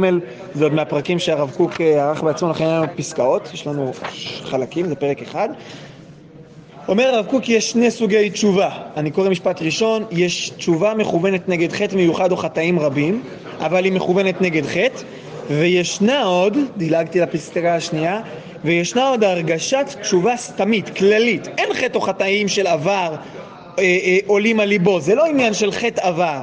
זה 0.54 0.64
עוד 0.64 0.74
מהפרקים 0.74 1.20
שהרב 1.20 1.52
קוק 1.58 1.82
אה, 1.82 2.10
ערך 2.10 2.24
בעצמו, 2.24 2.50
לכן 2.50 2.66
אין 2.66 2.74
לנו 2.74 2.86
פסקאות, 2.96 3.50
יש 3.54 3.68
לנו 3.68 3.92
חלקים, 4.44 4.88
זה 4.88 4.96
פרק 4.96 5.22
אחד. 5.22 5.50
אומר 6.88 7.04
הרב 7.04 7.26
קוק, 7.26 7.50
יש 7.50 7.72
שני 7.72 7.92
סוגי 7.92 8.30
תשובה. 8.30 8.70
אני 8.98 9.12
קורא 9.12 9.30
משפט 9.30 9.62
ראשון, 9.62 10.04
יש 10.12 10.50
תשובה 10.50 10.94
מכוונת 10.94 11.50
נגד 11.50 11.72
חטא 11.72 11.96
מיוחד 11.96 12.32
או 12.32 12.38
חטאים 12.38 12.80
רבים, 12.80 13.24
אבל 13.60 13.84
היא 13.84 13.94
מכוונת 13.94 14.42
נגד 14.42 14.66
חטא, 14.66 15.04
וישנה 15.50 16.24
עוד, 16.24 16.58
דילגתי 16.78 17.20
לפסקה 17.20 17.76
השנייה, 17.76 18.22
וישנה 18.66 19.10
עוד 19.10 19.24
הרגשת 19.24 19.86
תשובה 20.02 20.38
סתמית, 20.38 20.90
כללית. 20.90 21.48
אין 21.58 21.74
חטא 21.74 21.98
או 21.98 22.02
חטאים 22.02 22.48
של 22.48 22.68
עבר 22.68 23.16
אה, 23.80 23.84
אה, 23.84 24.18
עולים 24.28 24.60
על 24.60 24.68
ליבו, 24.68 25.00
זה 25.00 25.16
לא 25.16 25.26
עניין 25.26 25.54
של 25.54 25.72
חטא 25.72 26.02
עבר, 26.08 26.40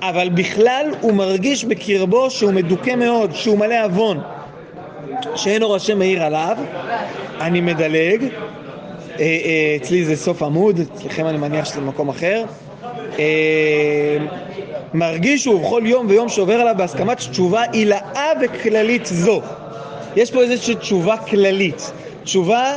אבל 0.00 0.28
בכלל 0.28 0.86
הוא 1.00 1.12
מרגיש 1.12 1.64
בקרבו 1.64 2.30
שהוא 2.30 2.52
מדוכא 2.52 2.94
מאוד, 2.94 3.34
שהוא 3.34 3.58
מלא 3.58 3.84
עוון, 3.84 4.20
שאין 5.36 5.62
אור 5.62 5.76
השם 5.76 5.98
מאיר 5.98 6.22
עליו, 6.22 6.56
אני 7.40 7.60
מדלג, 7.60 8.24
אה, 9.20 9.76
אצלי 9.76 10.04
זה 10.04 10.16
סוף 10.16 10.42
עמוד, 10.42 10.80
אצלכם 10.80 11.26
אני 11.26 11.38
מניח 11.38 11.64
שזה 11.64 11.80
מקום 11.80 12.08
אחר. 12.08 12.44
מרגיש 14.94 15.42
שהוא 15.42 15.60
בכל 15.60 15.82
יום 15.84 16.06
ויום 16.08 16.28
שעובר 16.28 16.54
עליו 16.54 16.74
בהסכמת 16.78 17.16
תשובה 17.16 17.62
עילאה 17.72 18.32
וכללית 18.40 19.06
זו. 19.06 19.40
יש 20.16 20.30
פה 20.30 20.42
איזושהי 20.42 20.74
תשובה 20.74 21.16
כללית. 21.16 21.92
תשובה 22.24 22.72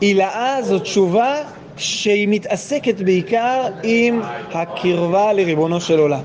עילאה 0.00 0.62
זו 0.62 0.78
תשובה 0.78 1.34
שהיא 1.78 2.28
מתעסקת 2.30 3.00
בעיקר 3.00 3.62
עם 3.82 4.20
הקרבה 4.52 5.32
לריבונו 5.32 5.80
של 5.80 5.98
עולם. 5.98 6.20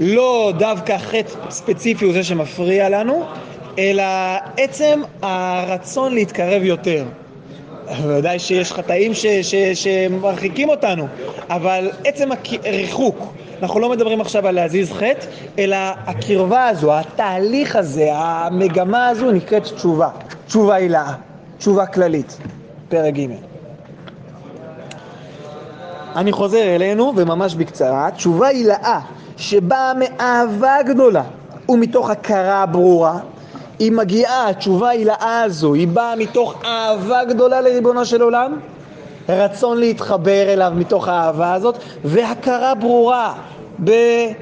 לא 0.00 0.52
דווקא 0.58 0.98
חטא 0.98 1.50
ספציפי 1.50 2.04
הוא 2.04 2.12
זה 2.12 2.24
שמפריע 2.24 2.88
לנו, 2.88 3.24
אלא 3.78 4.02
עצם 4.56 5.00
הרצון 5.22 6.14
להתקרב 6.14 6.62
יותר. 6.62 7.04
ודאי 8.06 8.38
שיש 8.38 8.72
חטאים 8.72 9.14
ש, 9.14 9.26
ש, 9.26 9.54
שמרחיקים 9.54 10.68
אותנו, 10.68 11.06
אבל 11.50 11.90
עצם 12.04 12.28
הריחוק, 12.64 13.32
אנחנו 13.62 13.80
לא 13.80 13.90
מדברים 13.90 14.20
עכשיו 14.20 14.46
על 14.46 14.54
להזיז 14.54 14.92
חטא, 14.92 15.26
אלא 15.58 15.76
הקרבה 16.06 16.66
הזו, 16.66 16.94
התהליך 16.94 17.76
הזה, 17.76 18.08
המגמה 18.12 19.08
הזו 19.08 19.30
נקראת 19.30 19.62
תשובה, 19.62 20.08
תשובה 20.46 20.74
הילאה, 20.74 21.12
תשובה 21.58 21.86
כללית, 21.86 22.38
פרק 22.88 23.14
ג'. 23.14 23.51
אני 26.16 26.32
חוזר 26.32 26.74
אלינו, 26.74 27.12
וממש 27.16 27.54
בקצרה, 27.54 28.10
תשובה 28.10 28.46
הילאה 28.46 29.00
שבאה 29.36 29.92
מאהבה 29.94 30.82
גדולה 30.82 31.22
ומתוך 31.68 32.10
הכרה 32.10 32.66
ברורה 32.66 33.18
היא 33.78 33.92
מגיעה, 33.92 34.48
התשובה 34.48 34.88
הילאה 34.88 35.42
הזו, 35.42 35.74
היא 35.74 35.88
באה 35.88 36.16
מתוך 36.16 36.54
אהבה 36.64 37.24
גדולה 37.24 37.60
לריבונו 37.60 38.04
של 38.04 38.22
עולם, 38.22 38.58
רצון 39.28 39.78
להתחבר 39.78 40.52
אליו 40.52 40.72
מתוך 40.76 41.08
האהבה 41.08 41.54
הזאת, 41.54 41.78
והכרה 42.04 42.74
ברורה 42.74 43.34
ב, 43.84 43.90
אה, 43.90 44.34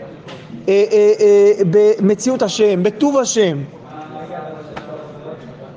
אה, 0.68 1.12
אה, 1.20 1.52
במציאות 1.70 2.42
השם, 2.42 2.82
בטוב 2.82 3.18
השם. 3.18 3.58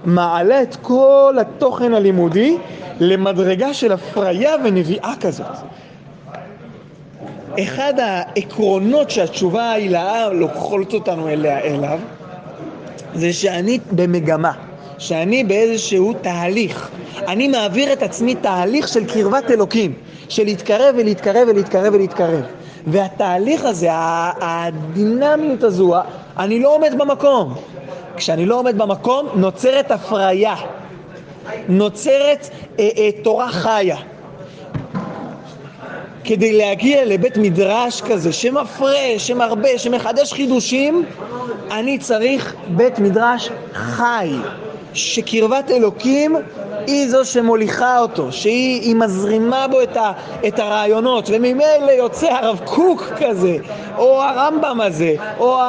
מעלה 0.06 0.62
את 0.62 0.76
כל 0.82 1.36
התוכן 1.42 1.94
הלימודי 1.94 2.58
למדרגה 3.00 3.74
של 3.74 3.92
הפריה 3.92 4.56
ונביאה 4.64 5.14
כזאת. 5.22 5.46
אחד 7.60 7.94
העקרונות 7.98 9.10
שהתשובה 9.10 9.64
ההילאה 9.64 10.30
לוקחות 10.30 10.94
אותנו 10.94 11.30
אליה, 11.30 11.60
אליו 11.60 12.00
זה 13.14 13.34
שאני 13.34 13.80
במגמה, 13.92 14.52
שאני 14.98 15.44
באיזשהו 15.44 16.14
תהליך. 16.22 16.90
אני 17.28 17.48
מעביר 17.48 17.94
את 17.94 18.04
עצמי 18.04 18.36
תהליך 18.36 18.88
של 18.88 19.06
קרבת 19.06 19.52
אלוקים, 19.52 19.94
של 20.30 20.44
להתקרב 20.44 20.96
ולהתקרב 20.98 21.48
ולהתקרב 21.48 21.94
ולהתקרב. 21.94 22.42
והתהליך 22.88 23.66
הזה, 23.66 23.88
הדינמיות 23.92 25.64
הזו, 25.64 25.94
אני 26.38 26.60
לא 26.60 26.76
עומד 26.76 26.94
במקום. 26.98 27.54
כשאני 28.16 28.46
לא 28.46 28.60
עומד 28.60 28.78
במקום, 28.78 29.28
נוצרת 29.36 29.92
הפריה, 29.92 30.56
נוצרת 31.70 32.50
אה, 32.80 32.90
אה, 32.98 33.10
תורה 33.24 33.50
חיה. 33.52 33.98
כדי 36.24 36.54
להגיע 36.58 37.06
לבית 37.06 37.38
מדרש 37.38 38.02
כזה 38.02 38.34
שמפרש, 38.34 39.28
שמרבה, 39.28 39.78
שמחדש 39.78 40.34
חידושים, 40.34 41.06
אני 41.72 41.98
צריך 41.98 42.56
בית 42.68 43.00
מדרש 43.00 43.50
חי, 43.74 44.30
שקרבת 44.94 45.72
אלוקים 45.72 46.36
היא 46.88 47.10
זו 47.10 47.26
שמוליכה 47.26 48.00
אותו, 48.00 48.32
שהיא 48.32 48.96
מזרימה 48.96 49.68
בו 49.68 49.82
את, 49.82 49.98
ה, 49.98 50.12
את 50.48 50.60
הרעיונות, 50.60 51.30
וממילא 51.34 51.92
יוצא 51.98 52.34
הרב 52.34 52.62
קוק 52.66 53.12
כזה, 53.18 53.58
או 53.98 54.22
הרמב"ם 54.22 54.82
הזה, 54.82 55.16
או 55.40 55.60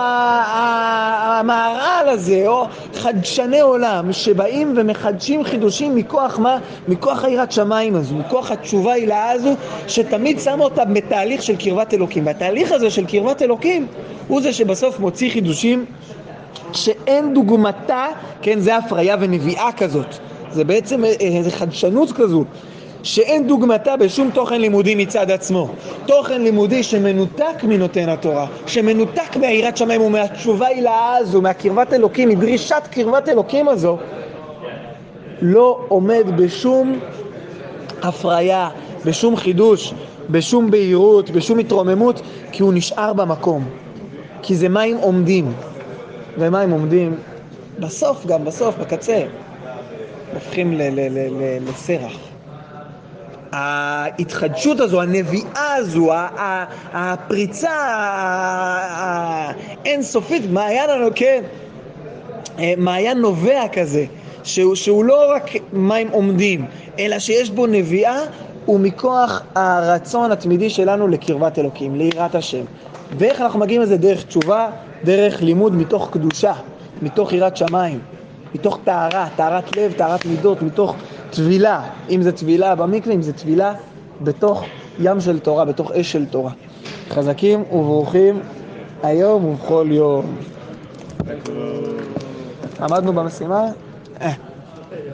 המהר"ל 1.24 2.08
הזה, 2.08 2.42
או 2.46 2.66
חדשני 2.94 3.60
עולם, 3.60 4.12
שבאים 4.12 4.74
ומחדשים 4.76 5.44
חידושים 5.44 5.96
מכוח 5.96 6.38
מה? 6.38 6.58
מכוח 6.88 7.24
היראת 7.24 7.52
שמיים 7.52 7.94
הזו, 7.94 8.14
מכוח 8.14 8.50
התשובה 8.50 8.92
הילאה 8.92 9.30
הזו, 9.30 9.50
שתמיד 9.88 10.40
שמה 10.40 10.64
אותה 10.64 10.84
בתהליך 10.84 11.42
של 11.42 11.56
קרבת 11.56 11.94
אלוקים. 11.94 12.26
והתהליך 12.26 12.72
הזה 12.72 12.90
של 12.90 13.06
קרבת 13.06 13.42
אלוקים 13.42 13.86
הוא 14.28 14.42
זה 14.42 14.52
שבסוף 14.52 15.00
מוציא 15.00 15.30
חידושים 15.30 15.84
שאין 16.72 17.34
דוגמתה, 17.34 18.06
כן, 18.42 18.60
זה 18.60 18.76
הפריה 18.76 19.16
ונביאה 19.20 19.70
כזאת. 19.76 20.18
זה 20.54 20.64
בעצם 20.64 21.04
איזו 21.04 21.50
חדשנות 21.50 22.12
כזו 22.12 22.44
שאין 23.02 23.46
דוגמתה 23.46 23.96
בשום 23.96 24.30
תוכן 24.30 24.60
לימודי 24.60 24.94
מצד 24.94 25.30
עצמו. 25.30 25.68
תוכן 26.06 26.42
לימודי 26.42 26.82
שמנותק 26.82 27.62
מנותן 27.62 28.08
התורה, 28.08 28.46
שמנותק 28.66 29.36
מהיראת 29.36 29.76
שמיים 29.76 30.00
ומהתשובה 30.00 30.66
הילאה 30.66 31.16
הזו, 31.16 31.42
מהקרבת 31.42 31.92
אלוקים, 31.92 32.28
מדרישת 32.28 32.82
קרבת 32.90 33.28
אלוקים 33.28 33.68
הזו, 33.68 33.98
לא 35.42 35.80
עומד 35.88 36.24
בשום 36.36 36.98
הפריה, 38.02 38.68
בשום 39.04 39.36
חידוש, 39.36 39.94
בשום 40.30 40.70
בהירות, 40.70 41.30
בשום 41.30 41.58
התרוממות, 41.58 42.20
כי 42.52 42.62
הוא 42.62 42.74
נשאר 42.74 43.12
במקום. 43.12 43.64
כי 44.42 44.56
זה 44.56 44.68
מים 44.68 44.96
עומדים. 44.96 45.52
ומים 46.38 46.70
עומדים 46.70 47.16
בסוף 47.78 48.26
גם, 48.26 48.44
בסוף, 48.44 48.78
בקצה. 48.78 49.22
הופכים 50.34 50.80
לסרח. 51.68 52.12
ההתחדשות 53.52 54.80
הזו, 54.80 55.02
הנביאה 55.02 55.74
הזו, 55.74 56.10
הפריצה 56.92 57.70
האינסופית, 59.84 60.42
מעיין, 60.50 60.90
כן, 61.14 61.42
אה, 62.58 62.74
מעיין 62.76 63.18
נובע 63.18 63.62
כזה, 63.72 64.04
שהוא, 64.44 64.74
שהוא 64.74 65.04
לא 65.04 65.32
רק 65.34 65.50
מים 65.72 66.08
עומדים, 66.08 66.66
אלא 66.98 67.18
שיש 67.18 67.50
בו 67.50 67.66
נביאה 67.66 68.20
ומכוח 68.68 69.42
הרצון 69.54 70.32
התמידי 70.32 70.70
שלנו 70.70 71.08
לקרבת 71.08 71.58
אלוקים, 71.58 71.96
ליראת 71.96 72.34
השם. 72.34 72.64
ואיך 73.18 73.40
אנחנו 73.40 73.58
מגיעים 73.58 73.82
לזה? 73.82 73.96
דרך 73.96 74.24
תשובה, 74.24 74.68
דרך 75.04 75.42
לימוד 75.42 75.74
מתוך 75.74 76.10
קדושה, 76.12 76.52
מתוך 77.02 77.32
יראת 77.32 77.56
שמיים. 77.56 78.00
מתוך 78.54 78.78
טהרה, 78.84 79.28
טהרת 79.36 79.76
לב, 79.76 79.92
טהרת 79.92 80.26
מידות, 80.26 80.62
מתוך 80.62 80.96
טבילה, 81.30 81.82
אם 82.10 82.22
זה 82.22 82.32
טבילה 82.32 82.74
במקווה, 82.74 83.14
אם 83.14 83.22
זה 83.22 83.32
טבילה 83.32 83.74
בתוך 84.20 84.64
ים 84.98 85.20
של 85.20 85.38
תורה, 85.38 85.64
בתוך 85.64 85.92
אש 85.92 86.12
של 86.12 86.26
תורה. 86.26 86.52
חזקים 87.10 87.62
וברוכים 87.72 88.40
היום 89.02 89.44
ובכל 89.44 89.86
יום. 89.90 90.36
עמדנו 92.80 93.12
במשימה? 93.12 93.64
אה. 94.20 94.32